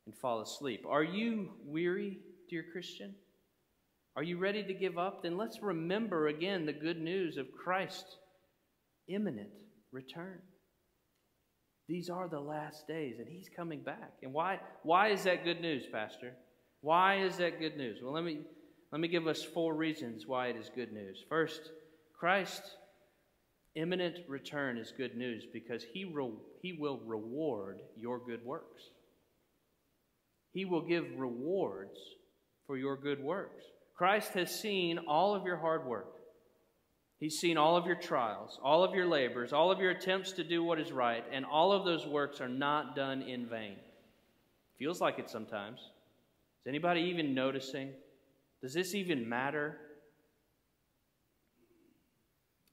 and 0.06 0.14
fall 0.16 0.40
asleep. 0.40 0.84
Are 0.88 1.04
you 1.04 1.50
weary, 1.64 2.18
dear 2.48 2.64
Christian? 2.72 3.14
Are 4.16 4.22
you 4.24 4.38
ready 4.38 4.64
to 4.64 4.74
give 4.74 4.98
up? 4.98 5.22
Then 5.22 5.36
let's 5.36 5.62
remember 5.62 6.28
again 6.28 6.66
the 6.66 6.72
good 6.72 7.00
news 7.00 7.36
of 7.36 7.52
Christ's 7.52 8.16
imminent 9.12 9.50
return. 9.92 10.40
These 11.88 12.08
are 12.08 12.28
the 12.28 12.40
last 12.40 12.86
days, 12.86 13.16
and 13.18 13.28
He's 13.28 13.48
coming 13.54 13.82
back. 13.82 14.12
And 14.22 14.32
why, 14.32 14.60
why 14.84 15.08
is 15.08 15.24
that 15.24 15.44
good 15.44 15.60
news, 15.60 15.84
Pastor? 15.90 16.32
Why 16.82 17.22
is 17.22 17.36
that 17.38 17.58
good 17.58 17.76
news? 17.76 17.98
Well, 18.02 18.12
let 18.12 18.24
me, 18.24 18.38
let 18.92 19.00
me 19.00 19.08
give 19.08 19.26
us 19.26 19.42
four 19.42 19.74
reasons 19.74 20.26
why 20.26 20.48
it 20.48 20.56
is 20.56 20.70
good 20.74 20.92
news. 20.92 21.24
First, 21.28 21.60
Christ 22.18 22.62
imminent 23.74 24.18
return 24.28 24.78
is 24.78 24.92
good 24.96 25.16
news 25.16 25.44
because 25.52 25.84
he, 25.92 26.04
re- 26.04 26.30
he 26.62 26.76
will 26.78 27.00
reward 27.04 27.80
your 27.96 28.18
good 28.18 28.44
works. 28.44 28.82
He 30.52 30.64
will 30.64 30.86
give 30.86 31.04
rewards 31.16 31.98
for 32.66 32.76
your 32.76 32.96
good 32.96 33.22
works. 33.22 33.64
Christ 33.96 34.32
has 34.34 34.60
seen 34.60 34.98
all 35.08 35.34
of 35.34 35.44
your 35.44 35.56
hard 35.56 35.86
work. 35.86 36.19
He's 37.20 37.38
seen 37.38 37.58
all 37.58 37.76
of 37.76 37.84
your 37.84 37.96
trials, 37.96 38.58
all 38.62 38.82
of 38.82 38.94
your 38.94 39.06
labors, 39.06 39.52
all 39.52 39.70
of 39.70 39.78
your 39.78 39.90
attempts 39.90 40.32
to 40.32 40.42
do 40.42 40.64
what 40.64 40.80
is 40.80 40.90
right, 40.90 41.22
and 41.30 41.44
all 41.44 41.70
of 41.70 41.84
those 41.84 42.06
works 42.06 42.40
are 42.40 42.48
not 42.48 42.96
done 42.96 43.20
in 43.20 43.46
vain. 43.46 43.76
Feels 44.78 45.02
like 45.02 45.18
it 45.18 45.28
sometimes. 45.28 45.80
Is 45.80 46.66
anybody 46.66 47.02
even 47.02 47.34
noticing? 47.34 47.90
Does 48.62 48.72
this 48.72 48.94
even 48.94 49.28
matter? 49.28 49.76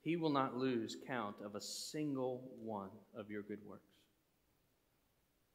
He 0.01 0.15
will 0.15 0.29
not 0.29 0.55
lose 0.55 0.95
count 1.05 1.35
of 1.43 1.55
a 1.55 1.61
single 1.61 2.49
one 2.63 2.89
of 3.17 3.29
your 3.29 3.41
good 3.41 3.59
works. 3.67 3.83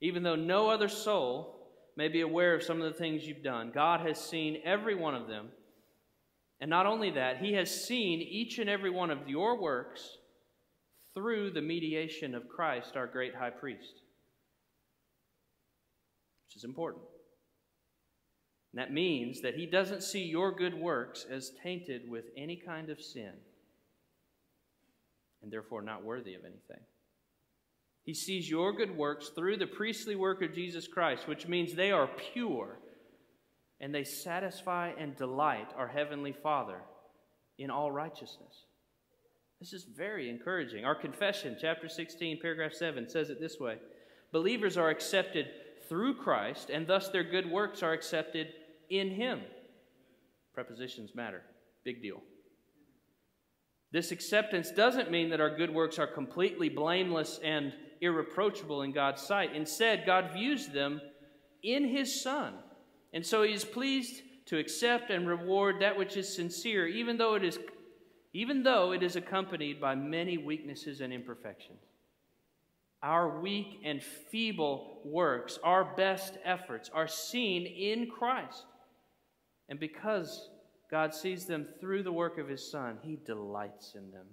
Even 0.03 0.23
though 0.23 0.37
no 0.37 0.69
other 0.69 0.89
soul 0.89 1.71
may 1.97 2.09
be 2.09 2.21
aware 2.21 2.55
of 2.55 2.63
some 2.63 2.83
of 2.83 2.93
the 2.93 2.99
things 2.99 3.27
you've 3.27 3.43
done, 3.43 3.71
God 3.73 4.07
has 4.07 4.19
seen 4.21 4.61
every 4.65 4.95
one 4.95 5.15
of 5.15 5.29
them. 5.29 5.49
And 6.63 6.71
not 6.71 6.87
only 6.87 7.11
that, 7.11 7.39
He 7.39 7.55
has 7.55 7.85
seen 7.85 8.21
each 8.21 8.61
and 8.61 8.71
every 8.71 8.89
one 8.89 9.11
of 9.11 9.29
your 9.29 9.61
works 9.61 10.19
through 11.13 11.51
the 11.51 11.61
mediation 11.61 12.37
of 12.37 12.49
Christ, 12.49 12.97
our 12.97 13.09
great 13.09 13.35
high 13.35 13.51
priest, 13.51 13.95
which 16.47 16.57
is 16.57 16.63
important. 16.63 17.03
And 18.73 18.81
that 18.81 18.93
means 18.93 19.41
that 19.41 19.57
He 19.57 19.67
doesn't 19.67 20.05
see 20.05 20.23
your 20.23 20.53
good 20.53 20.75
works 20.75 21.27
as 21.29 21.51
tainted 21.65 22.09
with 22.09 22.27
any 22.37 22.55
kind 22.55 22.91
of 22.91 23.03
sin 23.03 23.33
and 25.43 25.53
therefore 25.53 25.83
not 25.83 26.05
worthy 26.05 26.35
of 26.35 26.45
anything. 26.45 26.85
He 28.05 28.15
sees 28.15 28.49
your 28.49 28.73
good 28.73 28.97
works 28.97 29.31
through 29.31 29.57
the 29.57 29.67
priestly 29.67 30.15
work 30.15 30.41
of 30.43 30.55
Jesus 30.55 30.87
Christ, 30.87 31.27
which 31.27 31.49
means 31.49 31.75
they 31.75 31.91
are 31.91 32.09
pure 32.33 32.79
and 33.83 33.93
they 33.93 34.05
satisfy 34.05 34.93
and 34.97 35.17
delight 35.17 35.69
our 35.77 35.89
Heavenly 35.89 36.33
Father 36.33 36.79
in 37.59 37.69
all 37.69 37.91
righteousness. 37.91 38.65
This 39.61 39.73
is 39.73 39.85
very 39.85 40.31
encouraging. 40.31 40.85
Our 40.85 40.95
confession, 40.95 41.57
chapter 41.61 41.89
16, 41.89 42.39
paragraph 42.41 42.73
7, 42.73 43.09
says 43.09 43.29
it 43.29 43.41
this 43.41 43.59
way 43.61 43.79
Believers 44.31 44.79
are 44.79 44.89
accepted 44.89 45.47
through 45.89 46.15
Christ, 46.15 46.71
and 46.71 46.87
thus 46.87 47.09
their 47.09 47.25
good 47.25 47.51
works 47.51 47.83
are 47.83 47.93
accepted 47.93 48.53
in 48.89 49.11
Him. 49.11 49.41
Prepositions 50.55 51.15
matter. 51.15 51.43
Big 51.85 52.01
deal. 52.03 52.23
This 53.91 54.13
acceptance 54.13 54.71
doesn't 54.71 55.11
mean 55.11 55.31
that 55.31 55.41
our 55.41 55.55
good 55.55 55.75
works 55.75 55.99
are 55.99 56.07
completely 56.07 56.69
blameless 56.69 57.41
and 57.43 57.73
irreproachable 58.01 58.83
in 58.83 58.93
God's 58.93 59.23
sight. 59.23 59.55
Instead, 59.55 60.07
God 60.07 60.31
views 60.33 60.69
them 60.69 61.01
in 61.63 61.85
His 61.89 62.23
Son. 62.23 62.55
And 63.13 63.25
so 63.25 63.43
He 63.43 63.53
is 63.53 63.65
pleased 63.65 64.23
to 64.47 64.59
accept 64.59 65.11
and 65.11 65.27
reward 65.27 65.77
that 65.81 65.97
which 65.97 66.17
is 66.17 66.35
sincere, 66.35 66.87
even 66.87 67.17
though 67.17 67.35
it 67.35 67.45
is, 67.45 67.59
even 68.33 68.63
though 68.63 68.93
it 68.93 69.03
is 69.03 69.17
accompanied 69.17 69.81
by 69.81 69.95
many 69.95 70.39
weaknesses 70.39 71.01
and 71.01 71.13
imperfections. 71.13 71.81
Our 73.03 73.41
weak 73.41 73.81
and 73.85 74.03
feeble 74.03 75.01
works, 75.05 75.59
our 75.65 75.85
best 75.97 76.39
efforts, 76.45 76.91
are 76.95 77.09
seen 77.09 77.67
in 77.67 78.09
Christ. 78.09 78.65
And 79.69 79.81
because 79.81 80.51
God 80.93 81.15
sees 81.15 81.47
them 81.47 81.67
through 81.81 82.03
the 82.03 82.13
work 82.13 82.37
of 82.37 82.49
His 82.49 82.71
Son. 82.71 82.99
He 83.03 83.19
delights 83.25 83.95
in 83.95 84.11
them. 84.11 84.27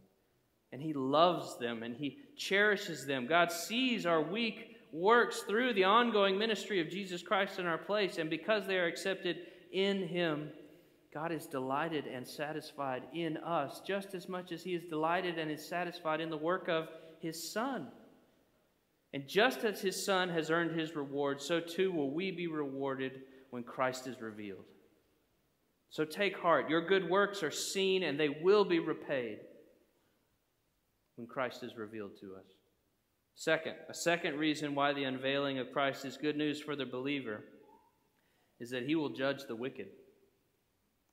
And 0.74 0.82
He 0.82 0.92
loves 0.92 1.58
them 1.58 1.82
and 1.84 1.96
He 1.96 2.18
cherishes 2.36 3.06
them. 3.06 3.28
God 3.28 3.50
sees 3.50 4.06
our 4.06 4.22
weak 4.22 4.69
works 4.92 5.42
through 5.42 5.74
the 5.74 5.84
ongoing 5.84 6.38
ministry 6.38 6.80
of 6.80 6.90
Jesus 6.90 7.22
Christ 7.22 7.60
in 7.60 7.66
our 7.66 7.78
place. 7.78 8.18
And 8.18 8.30
because 8.30 8.66
they 8.66 8.78
are 8.78 8.88
accepted 8.88 9.38
in 9.72 10.08
Him, 10.08 10.50
God 11.14 11.32
is 11.32 11.48
delighted 11.48 12.06
and 12.06 12.28
satisfied 12.28 13.04
in 13.14 13.38
us 13.38 13.82
just 13.86 14.14
as 14.14 14.30
much 14.30 14.52
as 14.52 14.64
He 14.64 14.76
is 14.76 14.84
delighted 14.86 15.38
and 15.38 15.50
is 15.50 15.68
satisfied 15.68 16.22
in 16.22 16.30
the 16.30 16.38
work 16.38 16.68
of 16.68 16.88
His 17.22 17.52
Son. 17.52 17.88
And 19.14 19.28
just 19.28 19.64
as 19.64 19.82
His 19.82 20.04
Son 20.04 20.30
has 20.30 20.52
earned 20.52 20.80
His 20.80 20.96
reward, 20.96 21.42
so 21.42 21.60
too 21.60 21.92
will 21.92 22.12
we 22.12 22.32
be 22.32 22.48
rewarded 22.48 23.22
when 23.50 23.64
Christ 23.64 24.08
is 24.08 24.22
revealed. 24.22 24.66
So 25.90 26.06
take 26.06 26.38
heart. 26.38 26.70
Your 26.70 26.86
good 26.86 27.10
works 27.10 27.42
are 27.42 27.52
seen 27.52 28.04
and 28.04 28.20
they 28.20 28.30
will 28.30 28.64
be 28.64 28.80
repaid 28.80 29.40
when 31.16 31.28
Christ 31.28 31.64
is 31.64 31.76
revealed 31.76 32.12
to 32.22 32.36
us. 32.36 32.59
Second, 33.40 33.76
a 33.90 33.94
second 33.94 34.38
reason 34.38 34.76
why 34.76 34.92
the 34.92 35.06
unveiling 35.06 35.60
of 35.60 35.72
Christ 35.72 36.04
is 36.04 36.18
good 36.18 36.36
news 36.36 36.60
for 36.60 36.76
the 36.76 36.86
believer 36.86 37.40
is 38.60 38.70
that 38.72 38.84
he 38.84 38.96
will 38.96 39.12
judge 39.12 39.44
the 39.48 39.56
wicked. 39.56 39.88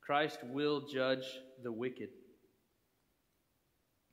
Christ 0.04 0.40
will 0.42 0.88
judge 0.92 1.22
the 1.62 1.70
wicked. 1.70 2.08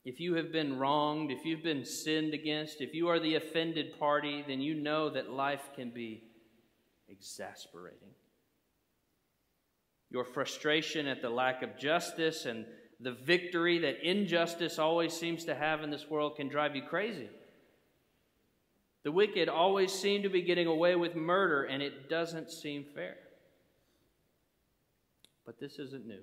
If 0.05 0.19
you 0.19 0.35
have 0.35 0.51
been 0.51 0.77
wronged, 0.77 1.31
if 1.31 1.43
you've 1.43 1.63
been 1.63 1.83
sinned 1.83 2.35
against, 2.35 2.81
if 2.81 2.93
you 2.93 3.07
are 3.07 3.19
the 3.19 3.33
offended 3.33 3.97
party, 3.97 4.45
then 4.47 4.61
you 4.61 4.75
know 4.75 5.09
that 5.09 5.31
life 5.31 5.71
can 5.75 5.89
be 5.89 6.21
exasperating. 7.09 8.13
Your 10.11 10.25
frustration 10.25 11.07
at 11.07 11.23
the 11.23 11.31
lack 11.31 11.63
of 11.63 11.79
justice 11.79 12.45
and 12.45 12.67
the 12.99 13.13
victory 13.13 13.79
that 13.79 14.07
injustice 14.07 14.77
always 14.77 15.13
seems 15.13 15.45
to 15.45 15.55
have 15.55 15.81
in 15.81 15.89
this 15.89 16.07
world 16.11 16.35
can 16.35 16.47
drive 16.47 16.75
you 16.75 16.83
crazy. 16.87 17.27
The 19.03 19.11
wicked 19.11 19.49
always 19.49 19.91
seem 19.91 20.23
to 20.23 20.29
be 20.29 20.41
getting 20.41 20.67
away 20.67 20.95
with 20.95 21.15
murder, 21.15 21.63
and 21.63 21.83
it 21.83 22.09
doesn't 22.09 22.49
seem 22.51 22.85
fair. 22.95 23.15
But 25.45 25.59
this 25.59 25.77
isn't 25.77 26.07
new. 26.07 26.21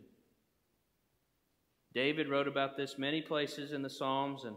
David 1.92 2.28
wrote 2.28 2.48
about 2.48 2.76
this 2.76 2.96
many 2.98 3.20
places 3.20 3.72
in 3.72 3.82
the 3.82 3.90
Psalms, 3.90 4.44
and 4.44 4.56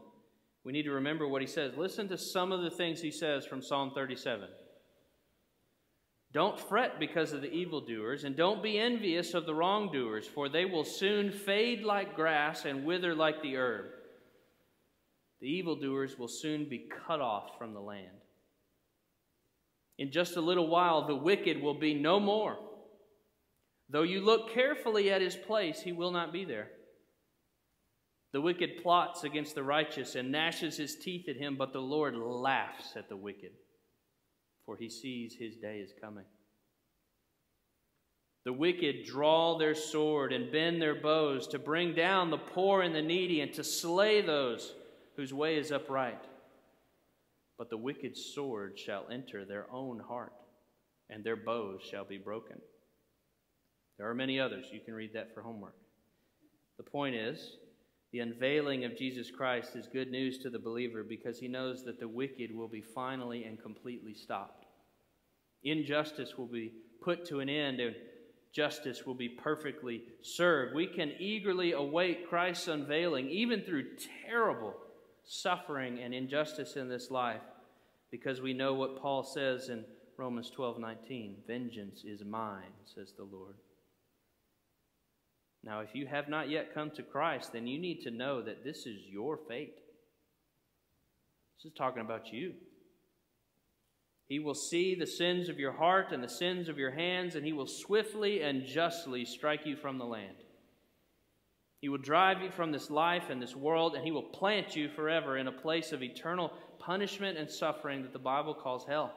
we 0.64 0.72
need 0.72 0.84
to 0.84 0.92
remember 0.92 1.28
what 1.28 1.42
he 1.42 1.48
says. 1.48 1.74
Listen 1.76 2.08
to 2.10 2.18
some 2.18 2.52
of 2.52 2.62
the 2.62 2.70
things 2.70 3.02
he 3.02 3.12
says 3.12 3.46
from 3.46 3.62
Psalm 3.62 3.92
37. 3.94 4.48
Don't 6.32 6.60
fret 6.60 7.00
because 7.00 7.34
of 7.34 7.42
the 7.42 7.52
evildoers, 7.52 8.24
and 8.24 8.36
don't 8.36 8.64
be 8.64 8.80
envious 8.80 9.34
of 9.34 9.46
the 9.46 9.54
wrongdoers, 9.54 10.28
for 10.28 10.48
they 10.48 10.66
will 10.66 10.86
soon 10.86 11.32
fade 11.32 11.84
like 11.84 12.16
grass 12.16 12.66
and 12.66 12.86
wither 12.86 13.14
like 13.14 13.42
the 13.42 13.58
herb. 13.58 13.86
The 15.44 15.50
evildoers 15.50 16.18
will 16.18 16.30
soon 16.30 16.70
be 16.70 16.88
cut 17.06 17.20
off 17.20 17.58
from 17.58 17.74
the 17.74 17.82
land. 17.82 18.16
In 20.00 20.10
just 20.10 20.38
a 20.38 20.42
little 20.42 20.70
while, 20.70 21.06
the 21.06 21.18
wicked 21.18 21.62
will 21.62 21.78
be 21.78 21.94
no 21.94 22.18
more. 22.18 22.58
Though 23.90 24.04
you 24.04 24.22
look 24.22 24.54
carefully 24.54 25.12
at 25.12 25.20
his 25.20 25.36
place, 25.36 25.82
he 25.82 25.92
will 25.92 26.12
not 26.12 26.32
be 26.32 26.46
there. 26.46 26.70
The 28.32 28.40
wicked 28.40 28.82
plots 28.82 29.26
against 29.26 29.54
the 29.54 29.64
righteous 29.64 30.16
and 30.16 30.32
gnashes 30.32 30.78
his 30.78 30.96
teeth 30.96 31.28
at 31.28 31.36
him, 31.36 31.58
but 31.58 31.74
the 31.74 31.82
Lord 31.82 32.16
laughs 32.16 32.94
at 32.96 33.10
the 33.10 33.18
wicked. 33.18 33.52
for 34.66 34.78
he 34.78 34.90
sees 34.90 35.36
his 35.36 35.58
day 35.58 35.80
is 35.80 35.92
coming. 36.00 36.24
The 38.46 38.54
wicked 38.54 39.04
draw 39.04 39.58
their 39.58 39.76
sword 39.76 40.32
and 40.32 40.54
bend 40.54 40.82
their 40.82 40.96
bows 40.96 41.48
to 41.48 41.60
bring 41.60 41.94
down 41.94 42.30
the 42.30 42.38
poor 42.38 42.82
and 42.82 42.96
the 42.96 43.02
needy 43.02 43.42
and 43.42 43.52
to 43.56 43.64
slay 43.66 44.22
those 44.22 44.74
whose 45.16 45.34
way 45.34 45.58
is 45.58 45.72
upright. 45.72 46.24
But 47.58 47.70
the 47.70 47.78
wicked 47.78 48.18
sword 48.18 48.80
shall 48.80 49.06
enter 49.12 49.46
their 49.46 49.72
own 49.72 50.00
heart, 50.00 50.34
and 51.10 51.24
their 51.24 51.36
bows 51.36 51.82
shall 51.90 52.06
be 52.06 52.18
broken. 52.18 52.60
There 53.98 54.10
are 54.10 54.16
many 54.16 54.40
others. 54.40 54.66
You 54.72 54.80
can 54.80 54.96
read 54.96 55.14
that 55.14 55.34
for 55.34 55.42
homework. 55.42 55.76
The 56.78 56.84
point 56.84 57.16
is, 57.16 57.58
the 58.12 58.20
unveiling 58.20 58.86
of 58.86 58.98
Jesus 58.98 59.32
Christ 59.32 59.76
is 59.76 59.88
good 59.88 60.12
news 60.12 60.38
to 60.40 60.50
the 60.50 60.60
believer 60.60 61.04
because 61.04 61.40
he 61.40 61.48
knows 61.48 61.84
that 61.84 62.00
the 62.00 62.08
wicked 62.08 62.54
will 62.56 62.68
be 62.68 62.82
finally 62.82 63.44
and 63.44 63.62
completely 63.62 64.14
stopped. 64.14 64.66
Injustice 65.64 66.38
will 66.38 66.48
be 66.48 66.74
put 67.02 67.26
to 67.26 67.40
an 67.40 67.50
end 67.50 67.80
and 67.80 67.96
justice 68.54 69.06
will 69.06 69.16
be 69.16 69.30
perfectly 69.30 70.04
served. 70.22 70.76
We 70.76 70.88
can 70.88 71.14
eagerly 71.20 71.72
await 71.72 72.30
Christ's 72.30 72.68
unveiling, 72.68 73.30
even 73.30 73.62
through 73.62 73.96
terrible 74.30 74.76
suffering 75.26 76.00
and 76.00 76.14
injustice 76.14 76.76
in 76.76 76.90
this 76.90 77.12
life, 77.12 77.42
because 78.12 78.42
we 78.42 78.54
know 78.54 78.74
what 78.74 79.02
Paul 79.02 79.24
says 79.24 79.70
in 79.70 79.86
Romans 80.18 80.50
12 80.50 80.80
19 80.80 81.38
Vengeance 81.48 82.04
is 82.04 82.24
mine, 82.24 82.72
says 82.86 83.14
the 83.18 83.24
Lord. 83.24 83.56
Now, 85.64 85.80
if 85.80 85.96
you 85.96 86.08
have 86.08 86.28
not 86.28 86.50
yet 86.50 86.74
come 86.74 86.92
to 86.92 87.04
Christ, 87.04 87.54
then 87.54 87.68
you 87.68 87.80
need 87.80 88.02
to 88.02 88.12
know 88.12 88.42
that 88.42 88.64
this 88.64 88.86
is 88.86 89.00
your 89.10 89.40
fate. 89.48 89.80
This 91.58 91.72
is 91.72 91.78
talking 91.78 92.02
about 92.02 92.34
you. 92.34 92.54
He 94.28 94.40
will 94.40 94.56
see 94.56 94.96
the 94.96 95.08
sins 95.08 95.48
of 95.48 95.60
your 95.60 95.72
heart 95.72 96.12
and 96.12 96.24
the 96.24 96.30
sins 96.30 96.68
of 96.68 96.78
your 96.78 96.92
hands, 96.92 97.36
and 97.36 97.46
he 97.46 97.54
will 97.54 97.68
swiftly 97.68 98.42
and 98.42 98.66
justly 98.66 99.26
strike 99.26 99.66
you 99.66 99.78
from 99.78 99.98
the 99.98 100.06
land. 100.06 100.36
He 101.84 101.90
will 101.90 101.98
drive 101.98 102.42
you 102.42 102.50
from 102.50 102.72
this 102.72 102.90
life 102.90 103.26
and 103.30 103.42
this 103.42 103.58
world, 103.58 103.96
and 103.96 104.06
he 104.06 104.12
will 104.12 104.24
plant 104.24 104.74
you 104.74 104.88
forever 104.88 105.38
in 105.38 105.50
a 105.50 105.52
place 105.52 105.92
of 105.92 106.02
eternal 106.02 106.54
punishment 106.80 107.38
and 107.38 107.52
suffering 107.52 108.04
that 108.04 108.14
the 108.14 108.20
Bible 108.20 108.54
calls 108.54 108.86
hell. 108.88 109.12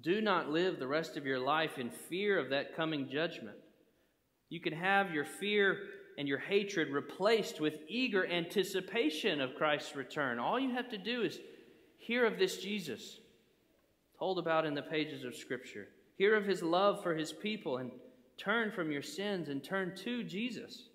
Do 0.00 0.20
not 0.20 0.50
live 0.50 0.78
the 0.78 0.86
rest 0.86 1.16
of 1.16 1.26
your 1.26 1.40
life 1.40 1.76
in 1.78 1.90
fear 1.90 2.38
of 2.38 2.50
that 2.50 2.76
coming 2.76 3.08
judgment. 3.10 3.56
You 4.48 4.60
can 4.60 4.72
have 4.72 5.10
your 5.10 5.24
fear 5.24 5.76
and 6.16 6.28
your 6.28 6.38
hatred 6.38 6.90
replaced 6.90 7.60
with 7.60 7.74
eager 7.88 8.24
anticipation 8.24 9.40
of 9.40 9.56
Christ's 9.56 9.96
return. 9.96 10.38
All 10.38 10.60
you 10.60 10.70
have 10.74 10.90
to 10.90 10.98
do 10.98 11.22
is 11.22 11.40
hear 11.98 12.24
of 12.24 12.38
this 12.38 12.58
Jesus, 12.58 13.18
told 14.20 14.38
about 14.38 14.66
in 14.66 14.74
the 14.74 14.82
pages 14.82 15.24
of 15.24 15.34
Scripture. 15.34 15.88
Hear 16.16 16.36
of 16.36 16.46
his 16.46 16.62
love 16.62 17.02
for 17.02 17.16
his 17.16 17.32
people 17.32 17.78
and 17.78 17.90
turn 18.42 18.70
from 18.70 18.90
your 18.90 19.02
sins 19.02 19.48
and 19.48 19.62
turn 19.62 19.94
to 19.96 20.24
Jesus. 20.24 20.88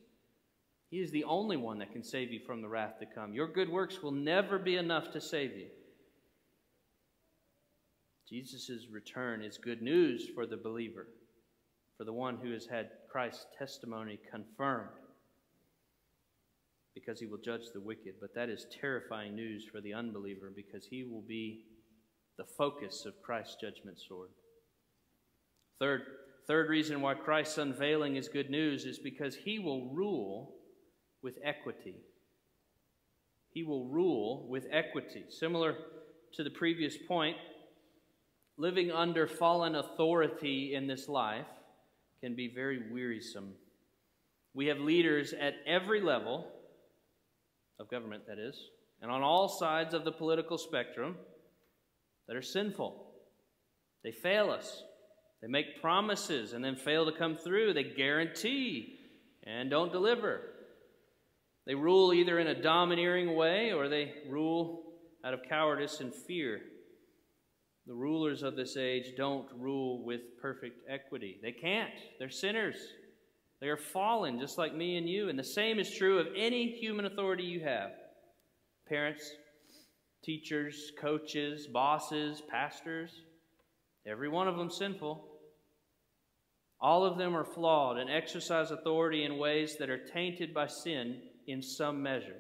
He 0.90 0.98
is 0.98 1.12
the 1.12 1.24
only 1.26 1.58
one 1.58 1.80
that 1.80 1.92
can 1.92 2.04
save 2.04 2.32
you 2.32 2.40
from 2.46 2.62
the 2.62 2.68
wrath 2.68 3.00
to 3.00 3.06
come. 3.06 3.34
Your 3.34 3.48
good 3.48 3.70
works 3.70 4.02
will 4.02 4.12
never 4.12 4.58
be 4.58 4.76
enough 4.78 5.12
to 5.12 5.22
save 5.22 5.56
you. 5.56 5.68
Jesus' 8.30 8.88
return 8.92 9.44
is 9.44 9.58
good 9.58 9.82
news 9.82 10.30
for 10.34 10.46
the 10.46 10.58
believer 10.58 11.08
for 11.98 12.04
the 12.04 12.14
one 12.14 12.38
who 12.38 12.52
has 12.52 12.66
had 12.66 12.90
Christ's 13.10 13.46
testimony 13.58 14.20
confirmed 14.30 14.90
because 16.94 17.20
he 17.20 17.26
will 17.26 17.38
judge 17.38 17.72
the 17.74 17.80
wicked. 17.80 18.16
But 18.20 18.34
that 18.36 18.50
is 18.50 18.68
terrifying 18.82 19.36
news 19.36 19.66
for 19.72 19.82
the 19.82 19.94
unbeliever 19.94 20.52
because 20.56 20.86
he 20.86 21.04
will 21.04 21.22
be 21.22 21.66
the 22.38 22.46
focus 22.58 23.06
of 23.06 23.22
Christ's 23.22 23.58
judgment 23.62 24.00
sword. 24.00 24.30
Third, 25.80 26.02
third 26.48 26.70
reason 26.70 27.02
why 27.02 27.14
Christ's 27.14 27.58
unveiling 27.58 28.16
is 28.16 28.28
good 28.28 28.50
news 28.50 28.86
is 28.86 29.00
because 29.00 29.36
he 29.36 29.60
will 29.60 29.90
rule 29.90 30.56
with 31.22 31.38
equity. 31.44 31.96
He 33.50 33.64
will 33.64 33.86
rule 33.86 34.48
with 34.50 34.66
equity. 34.72 35.24
Similar 35.30 35.76
to 36.34 36.44
the 36.44 36.50
previous 36.50 36.98
point, 36.98 37.38
living 38.58 38.92
under 38.92 39.28
fallen 39.28 39.76
authority 39.76 40.76
in 40.76 40.88
this 40.88 41.08
life 41.08 41.48
can 42.22 42.36
be 42.36 42.52
very 42.54 42.92
wearisome. 42.92 43.54
We 44.54 44.68
have 44.68 44.80
leaders 44.80 45.34
at 45.34 45.56
every 45.66 46.02
level 46.02 46.48
of 47.80 47.90
government, 47.90 48.28
that 48.28 48.40
is, 48.40 48.58
and 49.02 49.12
on 49.12 49.22
all 49.22 49.50
sides 49.50 49.94
of 49.94 50.06
the 50.06 50.12
political 50.12 50.58
spectrum 50.58 51.16
that 52.28 52.36
are 52.36 52.42
sinful. 52.42 53.06
They 54.04 54.12
fail 54.12 54.50
us. 54.50 54.84
They 55.46 55.52
make 55.52 55.80
promises 55.80 56.54
and 56.54 56.66
then 56.66 56.76
fail 56.76 57.06
to 57.06 57.12
come 57.12 57.38
through. 57.38 57.76
They 57.76 57.84
guarantee 57.84 58.98
and 59.44 59.70
don't 59.70 59.92
deliver. 59.92 60.42
They 61.68 61.76
rule 61.76 62.14
either 62.14 62.40
in 62.40 62.48
a 62.48 62.60
domineering 62.60 63.36
way 63.36 63.72
or 63.72 63.88
they 63.88 64.12
rule 64.28 64.94
out 65.24 65.36
of 65.36 65.42
cowardice 65.48 66.00
and 66.00 66.16
fear. 66.16 66.62
The 67.86 67.94
rulers 67.94 68.42
of 68.42 68.56
this 68.56 68.76
age 68.76 69.14
don't 69.16 69.46
rule 69.56 70.04
with 70.04 70.22
perfect 70.42 70.80
equity. 70.90 71.38
They 71.44 71.52
can't. 71.52 71.94
They're 72.18 72.32
sinners. 72.32 72.78
They 73.62 73.68
are 73.68 73.78
fallen, 73.78 74.40
just 74.40 74.58
like 74.58 74.74
me 74.74 74.98
and 74.98 75.08
you. 75.08 75.30
And 75.30 75.38
the 75.38 75.44
same 75.44 75.78
is 75.78 75.96
true 75.96 76.18
of 76.18 76.26
any 76.36 76.72
human 76.72 77.06
authority 77.06 77.44
you 77.44 77.60
have 77.60 77.92
parents, 78.90 79.30
teachers, 80.24 80.92
coaches, 81.00 81.68
bosses, 81.68 82.42
pastors. 82.50 83.22
Every 84.08 84.28
one 84.28 84.48
of 84.48 84.58
them 84.58 84.72
sinful. 84.72 85.34
All 86.86 87.04
of 87.04 87.18
them 87.18 87.36
are 87.36 87.44
flawed 87.44 87.98
and 87.98 88.12
exercise 88.12 88.70
authority 88.70 89.24
in 89.24 89.40
ways 89.40 89.76
that 89.78 89.90
are 89.90 90.06
tainted 90.06 90.54
by 90.54 90.68
sin 90.68 91.18
in 91.48 91.60
some 91.60 92.04
measure. 92.04 92.36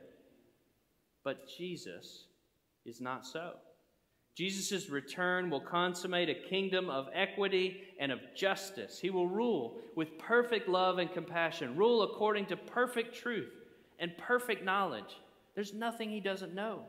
But 1.23 1.49
Jesus 1.57 2.25
is 2.85 3.01
not 3.01 3.25
so. 3.25 3.53
Jesus' 4.37 4.87
return 4.91 5.49
will 5.49 5.61
consummate 5.61 6.29
a 6.29 6.47
kingdom 6.47 6.91
of 6.91 7.07
equity 7.11 7.81
and 7.99 8.11
of 8.11 8.19
justice. 8.35 8.99
He 8.99 9.09
will 9.09 9.27
rule 9.27 9.79
with 9.95 10.19
perfect 10.19 10.69
love 10.69 10.99
and 10.99 11.11
compassion, 11.11 11.75
rule 11.75 12.03
according 12.03 12.45
to 12.45 12.55
perfect 12.55 13.15
truth 13.15 13.49
and 13.97 14.15
perfect 14.15 14.63
knowledge. 14.63 15.21
There's 15.55 15.73
nothing 15.73 16.11
he 16.11 16.19
doesn't 16.19 16.53
know, 16.53 16.83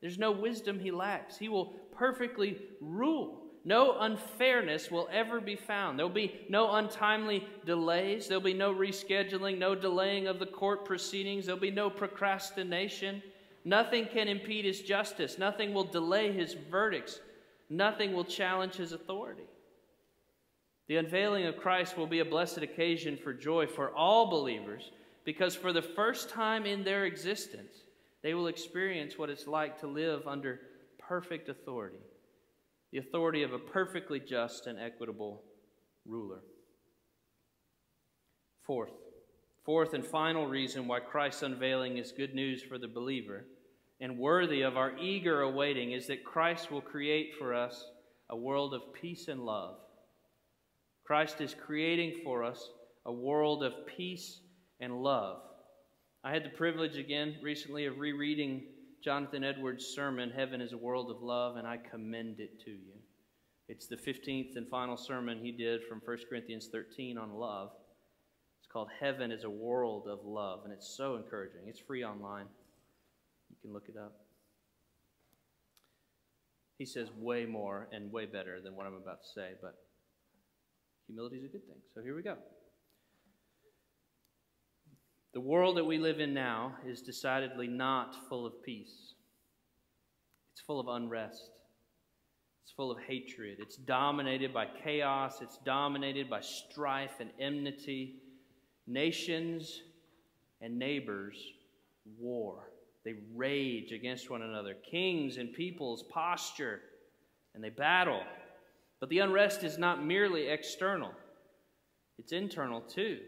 there's 0.00 0.16
no 0.16 0.30
wisdom 0.30 0.78
he 0.78 0.92
lacks. 0.92 1.36
He 1.36 1.48
will 1.48 1.74
perfectly 1.90 2.62
rule. 2.80 3.49
No 3.64 3.98
unfairness 4.00 4.90
will 4.90 5.08
ever 5.12 5.40
be 5.40 5.56
found. 5.56 5.98
There'll 5.98 6.10
be 6.10 6.46
no 6.48 6.72
untimely 6.72 7.46
delays. 7.66 8.26
There'll 8.26 8.42
be 8.42 8.54
no 8.54 8.74
rescheduling, 8.74 9.58
no 9.58 9.74
delaying 9.74 10.26
of 10.26 10.38
the 10.38 10.46
court 10.46 10.84
proceedings. 10.86 11.46
There'll 11.46 11.60
be 11.60 11.70
no 11.70 11.90
procrastination. 11.90 13.22
Nothing 13.64 14.06
can 14.06 14.28
impede 14.28 14.64
his 14.64 14.80
justice. 14.80 15.36
Nothing 15.36 15.74
will 15.74 15.84
delay 15.84 16.32
his 16.32 16.54
verdicts. 16.54 17.20
Nothing 17.68 18.14
will 18.14 18.24
challenge 18.24 18.76
his 18.76 18.92
authority. 18.92 19.44
The 20.88 20.96
unveiling 20.96 21.44
of 21.44 21.58
Christ 21.58 21.98
will 21.98 22.06
be 22.06 22.20
a 22.20 22.24
blessed 22.24 22.58
occasion 22.58 23.18
for 23.18 23.34
joy 23.34 23.66
for 23.66 23.94
all 23.94 24.30
believers 24.30 24.90
because 25.24 25.54
for 25.54 25.72
the 25.72 25.82
first 25.82 26.30
time 26.30 26.64
in 26.64 26.82
their 26.82 27.04
existence, 27.04 27.74
they 28.22 28.32
will 28.32 28.46
experience 28.46 29.18
what 29.18 29.30
it's 29.30 29.46
like 29.46 29.78
to 29.80 29.86
live 29.86 30.26
under 30.26 30.60
perfect 30.98 31.48
authority 31.50 31.98
the 32.92 32.98
authority 32.98 33.42
of 33.42 33.52
a 33.52 33.58
perfectly 33.58 34.20
just 34.20 34.66
and 34.66 34.78
equitable 34.78 35.42
ruler. 36.06 36.40
Fourth, 38.66 38.92
Fourth 39.64 39.92
and 39.92 40.04
final 40.04 40.46
reason 40.46 40.88
why 40.88 41.00
Christ's 41.00 41.42
unveiling 41.42 41.98
is 41.98 42.12
good 42.12 42.34
news 42.34 42.62
for 42.62 42.78
the 42.78 42.88
believer 42.88 43.44
and 44.00 44.18
worthy 44.18 44.62
of 44.62 44.76
our 44.76 44.96
eager 44.98 45.42
awaiting 45.42 45.92
is 45.92 46.06
that 46.06 46.24
Christ 46.24 46.70
will 46.70 46.80
create 46.80 47.34
for 47.38 47.54
us 47.54 47.84
a 48.30 48.36
world 48.36 48.72
of 48.72 48.94
peace 48.94 49.28
and 49.28 49.44
love. 49.44 49.76
Christ 51.04 51.40
is 51.40 51.54
creating 51.54 52.22
for 52.24 52.42
us 52.42 52.70
a 53.04 53.12
world 53.12 53.62
of 53.62 53.86
peace 53.86 54.40
and 54.80 55.02
love. 55.02 55.42
I 56.24 56.32
had 56.32 56.44
the 56.44 56.56
privilege 56.56 56.96
again 56.96 57.36
recently 57.42 57.84
of 57.84 57.98
rereading 57.98 58.64
Jonathan 59.02 59.44
Edwards' 59.44 59.86
sermon, 59.86 60.30
Heaven 60.30 60.60
is 60.60 60.72
a 60.72 60.78
World 60.78 61.10
of 61.10 61.22
Love, 61.22 61.56
and 61.56 61.66
I 61.66 61.78
commend 61.78 62.38
it 62.38 62.60
to 62.64 62.70
you. 62.70 62.92
It's 63.66 63.86
the 63.86 63.96
15th 63.96 64.56
and 64.56 64.68
final 64.68 64.96
sermon 64.96 65.38
he 65.42 65.52
did 65.52 65.80
from 65.88 66.02
1 66.04 66.18
Corinthians 66.28 66.68
13 66.70 67.16
on 67.16 67.32
love 67.34 67.70
It's 68.58 68.70
called 68.70 68.88
Heaven 69.00 69.32
is 69.32 69.44
a 69.44 69.50
World 69.50 70.06
of 70.06 70.18
Love, 70.24 70.60
and 70.64 70.72
it's 70.72 70.94
so 70.96 71.16
encouraging. 71.16 71.62
It's 71.66 71.80
free 71.80 72.04
online. 72.04 72.46
You 73.48 73.56
can 73.62 73.72
look 73.72 73.88
it 73.88 73.96
up. 73.96 74.20
He 76.76 76.84
says 76.84 77.08
way 77.16 77.46
more 77.46 77.88
and 77.92 78.12
way 78.12 78.26
better 78.26 78.60
than 78.60 78.74
what 78.74 78.86
I'm 78.86 78.94
about 78.94 79.22
to 79.22 79.28
say, 79.34 79.52
but 79.62 79.76
humility 81.06 81.36
is 81.36 81.44
a 81.44 81.48
good 81.48 81.66
thing. 81.66 81.76
So 81.94 82.02
here 82.02 82.14
we 82.14 82.22
go. 82.22 82.36
The 85.32 85.40
world 85.40 85.76
that 85.76 85.84
we 85.84 85.98
live 85.98 86.18
in 86.18 86.34
now 86.34 86.74
is 86.84 87.02
decidedly 87.02 87.68
not 87.68 88.16
full 88.28 88.44
of 88.44 88.62
peace. 88.64 89.14
It's 90.52 90.60
full 90.60 90.80
of 90.80 90.88
unrest. 90.88 91.50
It's 92.64 92.72
full 92.72 92.90
of 92.90 92.98
hatred. 92.98 93.58
It's 93.60 93.76
dominated 93.76 94.52
by 94.52 94.66
chaos. 94.82 95.40
It's 95.40 95.58
dominated 95.64 96.28
by 96.28 96.40
strife 96.40 97.20
and 97.20 97.30
enmity. 97.38 98.16
Nations 98.88 99.82
and 100.60 100.76
neighbors 100.78 101.36
war. 102.18 102.70
They 103.04 103.14
rage 103.34 103.92
against 103.92 104.30
one 104.30 104.42
another. 104.42 104.74
Kings 104.74 105.36
and 105.36 105.52
peoples 105.52 106.02
posture 106.02 106.80
and 107.54 107.62
they 107.62 107.70
battle. 107.70 108.22
But 108.98 109.08
the 109.08 109.20
unrest 109.20 109.64
is 109.64 109.78
not 109.78 110.04
merely 110.04 110.48
external, 110.48 111.12
it's 112.18 112.32
internal 112.32 112.80
too. 112.80 113.18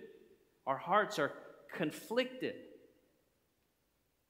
Our 0.66 0.76
hearts 0.76 1.18
are 1.18 1.32
conflicted. 1.76 2.54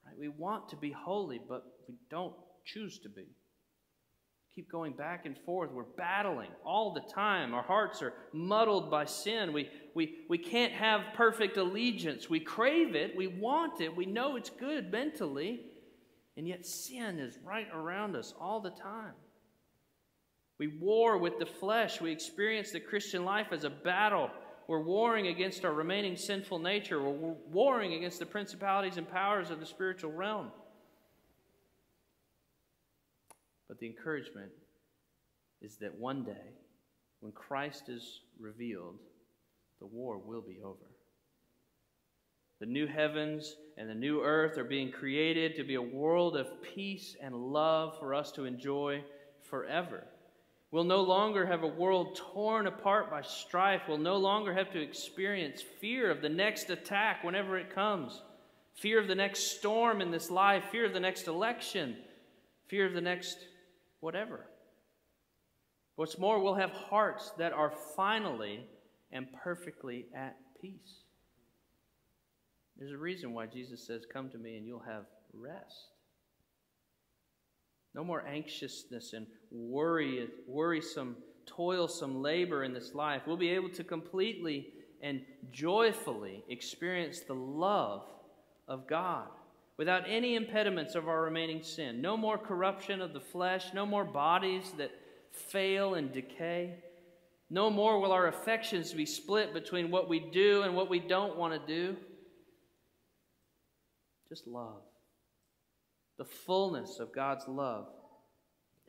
Right? 0.04 0.18
We 0.18 0.28
want 0.28 0.68
to 0.70 0.76
be 0.76 0.90
holy, 0.90 1.40
but 1.48 1.64
we 1.88 1.94
don't 2.10 2.34
choose 2.64 2.98
to 3.00 3.08
be. 3.08 3.26
Keep 4.54 4.70
going 4.70 4.92
back 4.92 5.24
and 5.24 5.36
forth. 5.46 5.70
We're 5.72 5.84
battling 5.84 6.50
all 6.62 6.92
the 6.92 7.00
time. 7.00 7.54
Our 7.54 7.62
hearts 7.62 8.02
are 8.02 8.12
muddled 8.34 8.90
by 8.90 9.06
sin. 9.06 9.54
We, 9.54 9.70
we, 9.94 10.18
we 10.28 10.36
can't 10.36 10.74
have 10.74 11.14
perfect 11.14 11.56
allegiance. 11.56 12.28
We 12.28 12.40
crave 12.40 12.94
it. 12.94 13.16
We 13.16 13.28
want 13.28 13.80
it. 13.80 13.96
We 13.96 14.04
know 14.04 14.36
it's 14.36 14.50
good 14.50 14.92
mentally. 14.92 15.62
And 16.36 16.46
yet 16.46 16.66
sin 16.66 17.18
is 17.18 17.38
right 17.42 17.68
around 17.72 18.14
us 18.14 18.34
all 18.38 18.60
the 18.60 18.70
time. 18.70 19.14
We 20.58 20.68
war 20.68 21.16
with 21.16 21.38
the 21.38 21.46
flesh. 21.46 22.00
We 22.00 22.12
experience 22.12 22.72
the 22.72 22.80
Christian 22.80 23.24
life 23.24 23.48
as 23.52 23.64
a 23.64 23.70
battle. 23.70 24.30
We're 24.68 24.82
warring 24.82 25.26
against 25.26 25.64
our 25.64 25.72
remaining 25.72 26.16
sinful 26.16 26.58
nature. 26.58 27.02
We're 27.02 27.34
warring 27.50 27.94
against 27.94 28.18
the 28.18 28.26
principalities 28.26 28.96
and 28.96 29.10
powers 29.10 29.50
of 29.50 29.60
the 29.60 29.66
spiritual 29.66 30.12
realm. 30.12 30.50
But 33.68 33.78
the 33.78 33.86
encouragement 33.86 34.52
is 35.60 35.76
that 35.76 35.98
one 35.98 36.24
day, 36.24 36.54
when 37.20 37.32
Christ 37.32 37.88
is 37.88 38.20
revealed, 38.38 38.98
the 39.78 39.86
war 39.86 40.18
will 40.18 40.42
be 40.42 40.58
over. 40.62 40.76
The 42.60 42.66
new 42.66 42.86
heavens 42.86 43.56
and 43.76 43.88
the 43.88 43.94
new 43.94 44.22
earth 44.22 44.56
are 44.58 44.64
being 44.64 44.92
created 44.92 45.56
to 45.56 45.64
be 45.64 45.74
a 45.74 45.82
world 45.82 46.36
of 46.36 46.62
peace 46.62 47.16
and 47.20 47.34
love 47.34 47.98
for 47.98 48.14
us 48.14 48.30
to 48.32 48.44
enjoy 48.44 49.02
forever. 49.40 50.04
We'll 50.72 50.84
no 50.84 51.02
longer 51.02 51.46
have 51.46 51.62
a 51.62 51.68
world 51.68 52.16
torn 52.16 52.66
apart 52.66 53.10
by 53.10 53.20
strife. 53.20 53.82
We'll 53.86 53.98
no 53.98 54.16
longer 54.16 54.54
have 54.54 54.72
to 54.72 54.80
experience 54.80 55.60
fear 55.60 56.10
of 56.10 56.22
the 56.22 56.30
next 56.30 56.70
attack 56.70 57.22
whenever 57.22 57.58
it 57.58 57.74
comes, 57.74 58.22
fear 58.74 58.98
of 58.98 59.06
the 59.06 59.14
next 59.14 59.58
storm 59.58 60.00
in 60.00 60.10
this 60.10 60.30
life, 60.30 60.64
fear 60.72 60.86
of 60.86 60.94
the 60.94 60.98
next 60.98 61.28
election, 61.28 61.98
fear 62.68 62.86
of 62.86 62.94
the 62.94 63.02
next 63.02 63.36
whatever. 64.00 64.46
What's 65.96 66.18
more, 66.18 66.42
we'll 66.42 66.54
have 66.54 66.70
hearts 66.70 67.32
that 67.36 67.52
are 67.52 67.74
finally 67.94 68.64
and 69.12 69.26
perfectly 69.44 70.06
at 70.16 70.38
peace. 70.58 71.02
There's 72.78 72.92
a 72.92 72.98
reason 72.98 73.34
why 73.34 73.44
Jesus 73.44 73.86
says, 73.86 74.06
Come 74.10 74.30
to 74.30 74.38
me 74.38 74.56
and 74.56 74.66
you'll 74.66 74.80
have 74.80 75.04
rest. 75.34 75.91
No 77.94 78.02
more 78.02 78.26
anxiousness 78.26 79.12
and 79.12 79.26
worry, 79.50 80.28
worrisome, 80.46 81.16
toilsome 81.46 82.22
labor 82.22 82.64
in 82.64 82.72
this 82.72 82.94
life. 82.94 83.22
We'll 83.26 83.36
be 83.36 83.50
able 83.50 83.68
to 83.70 83.84
completely 83.84 84.68
and 85.02 85.20
joyfully 85.50 86.44
experience 86.48 87.20
the 87.20 87.34
love 87.34 88.06
of 88.68 88.86
God 88.86 89.28
without 89.76 90.04
any 90.06 90.36
impediments 90.36 90.94
of 90.94 91.08
our 91.08 91.22
remaining 91.22 91.62
sin. 91.62 92.00
No 92.00 92.16
more 92.16 92.38
corruption 92.38 93.02
of 93.02 93.12
the 93.12 93.20
flesh, 93.20 93.74
no 93.74 93.84
more 93.84 94.04
bodies 94.04 94.72
that 94.78 94.92
fail 95.30 95.94
and 95.94 96.12
decay. 96.12 96.76
No 97.50 97.68
more 97.68 98.00
will 98.00 98.12
our 98.12 98.28
affections 98.28 98.94
be 98.94 99.04
split 99.04 99.52
between 99.52 99.90
what 99.90 100.08
we 100.08 100.20
do 100.20 100.62
and 100.62 100.74
what 100.74 100.88
we 100.88 101.00
don't 101.00 101.36
want 101.36 101.52
to 101.52 101.66
do. 101.66 101.96
Just 104.28 104.46
love 104.46 104.80
the 106.18 106.24
fullness 106.24 106.98
of 107.00 107.14
God's 107.14 107.46
love 107.48 107.86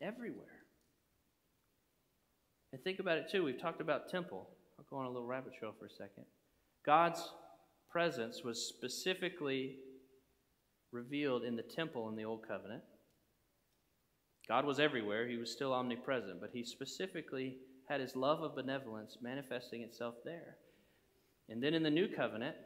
everywhere. 0.00 0.46
And 2.72 2.82
think 2.82 2.98
about 2.98 3.18
it 3.18 3.30
too. 3.30 3.44
We've 3.44 3.60
talked 3.60 3.80
about 3.80 4.10
temple. 4.10 4.48
I'll 4.78 4.86
go 4.90 4.96
on 4.96 5.06
a 5.06 5.10
little 5.10 5.26
rabbit 5.26 5.52
trail 5.58 5.72
for 5.78 5.86
a 5.86 5.90
second. 5.90 6.24
God's 6.84 7.22
presence 7.90 8.42
was 8.44 8.66
specifically 8.68 9.76
revealed 10.90 11.44
in 11.44 11.56
the 11.56 11.62
temple 11.62 12.08
in 12.08 12.16
the 12.16 12.24
Old 12.24 12.46
Covenant. 12.46 12.82
God 14.48 14.64
was 14.64 14.78
everywhere, 14.80 15.28
He 15.28 15.36
was 15.36 15.50
still 15.50 15.72
omnipresent, 15.72 16.40
but 16.40 16.50
He 16.52 16.64
specifically 16.64 17.56
had 17.88 18.00
His 18.00 18.16
love 18.16 18.42
of 18.42 18.56
benevolence 18.56 19.18
manifesting 19.22 19.82
itself 19.82 20.16
there. 20.24 20.56
And 21.48 21.62
then 21.62 21.74
in 21.74 21.82
the 21.82 21.90
New 21.90 22.08
Covenant, 22.08 22.56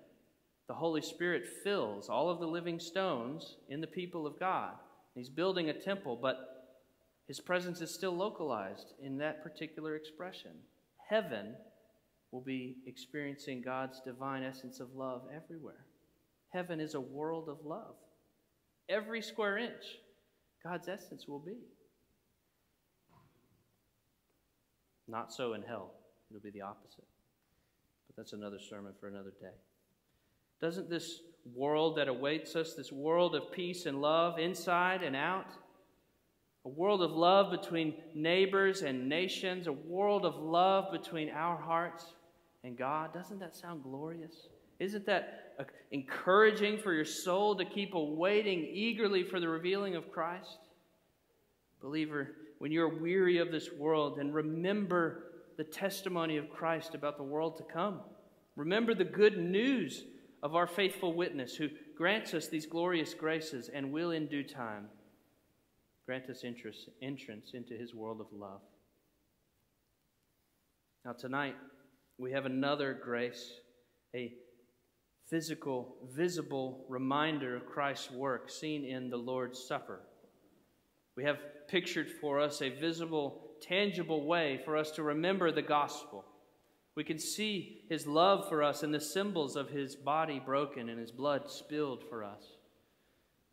the 0.69 0.75
Holy 0.75 1.01
Spirit 1.01 1.49
fills 1.65 2.11
all 2.11 2.29
of 2.29 2.41
the 2.41 2.47
living 2.47 2.79
stones 2.79 3.57
in 3.71 3.81
the 3.81 3.87
people 3.87 4.27
of 4.27 4.39
God. 4.39 4.75
He's 5.15 5.31
building 5.31 5.71
a 5.71 5.81
temple, 5.81 6.19
but 6.21 6.37
his 7.27 7.41
presence 7.41 7.81
is 7.81 7.93
still 7.93 8.15
localized 8.15 8.93
in 9.03 9.17
that 9.19 9.43
particular 9.43 9.97
expression. 9.97 10.53
Heaven 11.09 11.55
will 12.33 12.43
be 12.43 12.77
experiencing 12.87 13.63
God's 13.63 14.01
divine 14.01 14.43
essence 14.43 14.79
of 14.79 14.95
love 14.95 15.23
everywhere. 15.35 15.87
Heaven 16.51 16.81
is 16.81 16.95
a 16.95 17.01
world 17.01 17.49
of 17.49 17.65
love. 17.65 17.95
Every 18.91 19.23
square 19.23 19.57
inch, 19.57 19.85
God's 20.63 20.89
essence 20.89 21.27
will 21.27 21.39
be. 21.39 21.57
Not 25.07 25.33
so 25.33 25.55
in 25.55 25.63
hell. 25.63 25.93
It'll 26.31 26.43
be 26.43 26.51
the 26.51 26.61
opposite. 26.61 27.07
But 28.07 28.17
that's 28.17 28.35
another 28.35 28.59
sermon 28.59 28.93
for 29.01 29.09
another 29.09 29.33
day. 29.41 29.57
Doesn't 30.61 30.91
this 30.91 31.21
world 31.55 31.97
that 31.97 32.09
awaits 32.09 32.57
us, 32.57 32.75
this 32.75 32.93
world 32.93 33.35
of 33.35 33.53
peace 33.53 33.87
and 33.87 34.01
love 34.01 34.39
inside 34.39 35.03
and 35.03 35.17
out, 35.17 35.47
a 36.65 36.69
world 36.69 37.03
of 37.03 37.13
love 37.13 37.51
between 37.51 37.95
neighbors 38.15 38.83
and 38.83 39.09
nations, 39.09 39.67
a 39.67 39.73
world 39.73 40.27
of 40.27 40.37
love 40.37 40.93
between 40.93 41.31
our 41.31 41.57
hearts 41.57 42.05
and 42.65 42.77
God, 42.77 43.15
doesn't 43.15 43.39
that 43.39 43.57
sound 43.57 43.83
glorious? 43.83 44.49
Isn't 44.79 45.07
that 45.07 45.55
uh, 45.59 45.65
encouraging 45.93 46.79
for 46.79 46.93
your 46.93 47.05
soul 47.05 47.57
to 47.57 47.65
keep 47.65 47.95
awaiting 47.95 48.65
eagerly 48.65 49.23
for 49.23 49.41
the 49.41 49.49
revealing 49.49 49.97
of 49.97 50.13
Christ? 50.13 50.59
Believer, 51.81 52.33
when 52.59 52.73
you're 52.73 53.01
weary 53.01 53.39
of 53.39 53.53
this 53.53 53.71
world, 53.73 54.19
then 54.19 54.33
remember 54.33 55.25
the 55.57 55.65
testimony 55.65 56.37
of 56.37 56.51
Christ 56.51 56.95
about 56.95 57.17
the 57.17 57.23
world 57.23 57.57
to 57.57 57.63
come. 57.63 58.01
Remember 58.57 58.95
the 58.95 59.05
good 59.05 59.39
news 59.39 60.05
of 60.43 60.55
our 60.55 60.67
faithful 60.67 61.13
witness 61.13 61.57
who 61.57 61.69
grants 61.97 62.35
us 62.35 62.49
these 62.49 62.67
glorious 62.67 63.15
graces 63.15 63.69
and 63.69 63.93
will 63.93 64.13
in 64.13 64.27
due 64.27 64.45
time 64.45 64.87
grant 66.07 66.31
us 66.31 66.45
interest, 66.45 66.89
entrance 67.03 67.51
into 67.55 67.75
his 67.75 67.95
world 67.95 68.21
of 68.21 68.27
love. 68.33 68.61
Now, 71.05 71.13
tonight, 71.13 71.55
we 72.19 72.33
have 72.33 72.47
another 72.47 72.95
grace, 72.95 73.53
a 74.15 74.33
physical, 75.29 75.97
visible 76.11 76.85
reminder 76.89 77.55
of 77.55 77.67
Christ's 77.67 78.11
work 78.11 78.51
seen 78.51 78.85
in 78.85 79.11
the 79.11 79.17
Lord's 79.17 79.63
Supper. 79.63 80.01
We 81.15 81.25
have 81.25 81.39
pictured 81.69 82.09
for 82.21 82.41
us 82.41 82.63
a 82.63 82.71
visible, 82.71 83.43
tangible 83.61 84.25
way 84.25 84.61
for 84.65 84.77
us 84.77 84.91
to 84.93 85.03
remember 85.03 85.53
the 85.53 85.63
gospel 85.63 86.25
we 86.99 87.05
can 87.05 87.21
see 87.21 87.85
his 87.89 88.09
love 88.09 88.49
for 88.49 88.61
us 88.61 88.83
in 88.83 88.91
the 88.91 88.99
symbols 88.99 89.55
of 89.55 89.71
his 89.71 89.95
body 89.95 90.43
broken 90.45 90.89
and 90.89 90.99
his 90.99 91.13
blood 91.13 91.49
spilled 91.49 92.03
for 92.11 92.25
us. 92.25 92.57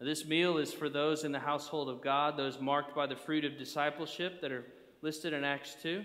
Now, 0.02 0.08
this 0.08 0.26
meal 0.26 0.58
is 0.58 0.74
for 0.74 0.90
those 0.90 1.24
in 1.24 1.32
the 1.32 1.38
household 1.38 1.88
of 1.88 2.02
God, 2.02 2.38
those 2.38 2.60
marked 2.60 2.96
by 2.96 3.06
the 3.06 3.16
fruit 3.16 3.46
of 3.46 3.60
discipleship 3.60 4.42
that 4.42 4.52
are 4.52 4.66
listed 5.04 5.32
in 5.32 5.44
Acts 5.44 5.76
2, 5.84 6.04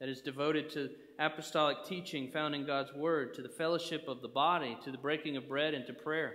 that 0.00 0.08
is 0.08 0.22
devoted 0.22 0.70
to 0.70 0.90
apostolic 1.20 1.84
teaching 1.84 2.32
found 2.32 2.56
in 2.56 2.66
God's 2.66 2.92
Word, 2.94 3.32
to 3.34 3.42
the 3.42 3.48
fellowship 3.48 4.08
of 4.08 4.22
the 4.22 4.28
body, 4.28 4.76
to 4.82 4.90
the 4.90 4.98
breaking 4.98 5.36
of 5.36 5.48
bread, 5.48 5.72
and 5.72 5.86
to 5.86 5.92
prayer. 5.92 6.32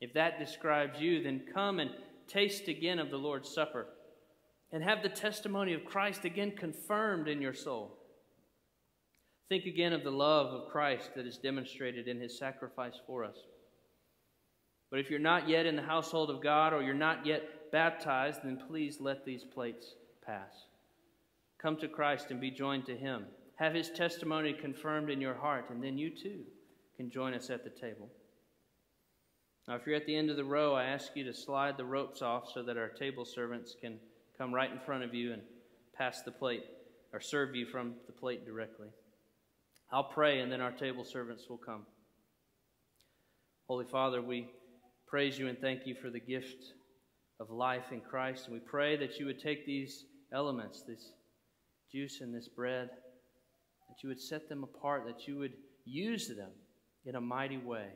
If 0.00 0.14
that 0.14 0.38
describes 0.38 0.98
you, 0.98 1.22
then 1.22 1.42
come 1.52 1.80
and 1.80 1.90
taste 2.28 2.68
again 2.68 2.98
of 2.98 3.10
the 3.10 3.18
Lord's 3.18 3.54
Supper 3.54 3.88
and 4.72 4.82
have 4.82 5.02
the 5.02 5.10
testimony 5.10 5.74
of 5.74 5.84
Christ 5.84 6.24
again 6.24 6.52
confirmed 6.56 7.28
in 7.28 7.42
your 7.42 7.52
soul. 7.52 7.98
Think 9.48 9.66
again 9.66 9.92
of 9.92 10.04
the 10.04 10.10
love 10.10 10.52
of 10.54 10.70
Christ 10.70 11.10
that 11.16 11.26
is 11.26 11.38
demonstrated 11.38 12.08
in 12.08 12.20
his 12.20 12.38
sacrifice 12.38 13.00
for 13.06 13.24
us. 13.24 13.36
But 14.90 15.00
if 15.00 15.10
you're 15.10 15.18
not 15.18 15.48
yet 15.48 15.66
in 15.66 15.76
the 15.76 15.82
household 15.82 16.30
of 16.30 16.42
God 16.42 16.72
or 16.72 16.82
you're 16.82 16.94
not 16.94 17.26
yet 17.26 17.70
baptized, 17.72 18.40
then 18.44 18.62
please 18.68 18.98
let 19.00 19.24
these 19.24 19.44
plates 19.44 19.94
pass. 20.24 20.66
Come 21.60 21.76
to 21.78 21.88
Christ 21.88 22.30
and 22.30 22.40
be 22.40 22.50
joined 22.50 22.86
to 22.86 22.96
him. 22.96 23.26
Have 23.56 23.74
his 23.74 23.90
testimony 23.90 24.52
confirmed 24.52 25.10
in 25.10 25.20
your 25.20 25.34
heart, 25.34 25.70
and 25.70 25.82
then 25.82 25.98
you 25.98 26.10
too 26.10 26.40
can 26.96 27.10
join 27.10 27.34
us 27.34 27.50
at 27.50 27.64
the 27.64 27.70
table. 27.70 28.08
Now, 29.66 29.76
if 29.76 29.86
you're 29.86 29.96
at 29.96 30.06
the 30.06 30.16
end 30.16 30.30
of 30.30 30.36
the 30.36 30.44
row, 30.44 30.74
I 30.74 30.84
ask 30.84 31.12
you 31.14 31.24
to 31.24 31.34
slide 31.34 31.76
the 31.76 31.84
ropes 31.84 32.20
off 32.20 32.50
so 32.52 32.62
that 32.62 32.76
our 32.76 32.88
table 32.88 33.24
servants 33.24 33.74
can 33.80 33.98
come 34.36 34.52
right 34.52 34.70
in 34.70 34.78
front 34.80 35.04
of 35.04 35.14
you 35.14 35.32
and 35.32 35.42
pass 35.96 36.22
the 36.22 36.30
plate 36.30 36.64
or 37.12 37.20
serve 37.20 37.54
you 37.54 37.66
from 37.66 37.94
the 38.06 38.12
plate 38.12 38.44
directly. 38.44 38.88
I'll 39.92 40.04
pray 40.04 40.40
and 40.40 40.50
then 40.50 40.60
our 40.60 40.72
table 40.72 41.04
servants 41.04 41.44
will 41.48 41.58
come. 41.58 41.86
Holy 43.66 43.84
Father, 43.84 44.20
we 44.20 44.48
praise 45.06 45.38
you 45.38 45.48
and 45.48 45.58
thank 45.58 45.86
you 45.86 45.94
for 45.94 46.10
the 46.10 46.20
gift 46.20 46.72
of 47.40 47.50
life 47.50 47.92
in 47.92 48.00
Christ. 48.00 48.46
And 48.46 48.54
we 48.54 48.60
pray 48.60 48.96
that 48.96 49.18
you 49.18 49.26
would 49.26 49.40
take 49.40 49.66
these 49.66 50.04
elements, 50.32 50.82
this 50.82 51.12
juice 51.90 52.20
and 52.20 52.34
this 52.34 52.48
bread, 52.48 52.90
that 53.88 54.02
you 54.02 54.08
would 54.08 54.20
set 54.20 54.48
them 54.48 54.64
apart, 54.64 55.06
that 55.06 55.26
you 55.26 55.38
would 55.38 55.54
use 55.84 56.28
them 56.28 56.50
in 57.06 57.16
a 57.16 57.20
mighty 57.20 57.58
way 57.58 57.88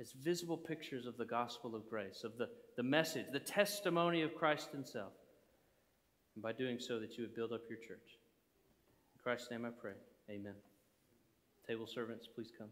as 0.00 0.12
visible 0.12 0.56
pictures 0.56 1.06
of 1.06 1.16
the 1.16 1.24
gospel 1.24 1.74
of 1.74 1.88
grace, 1.88 2.22
of 2.24 2.38
the, 2.38 2.48
the 2.76 2.82
message, 2.82 3.26
the 3.32 3.40
testimony 3.40 4.22
of 4.22 4.34
Christ 4.34 4.70
Himself. 4.70 5.12
And 6.36 6.42
by 6.42 6.52
doing 6.52 6.78
so, 6.78 7.00
that 7.00 7.16
you 7.16 7.24
would 7.24 7.34
build 7.34 7.52
up 7.52 7.62
your 7.68 7.78
church. 7.78 8.16
In 9.16 9.22
Christ's 9.22 9.50
name 9.50 9.64
I 9.64 9.70
pray. 9.70 9.94
Amen. 10.30 10.54
Table 11.68 11.86
servants, 11.86 12.26
please 12.34 12.50
come. 12.56 12.68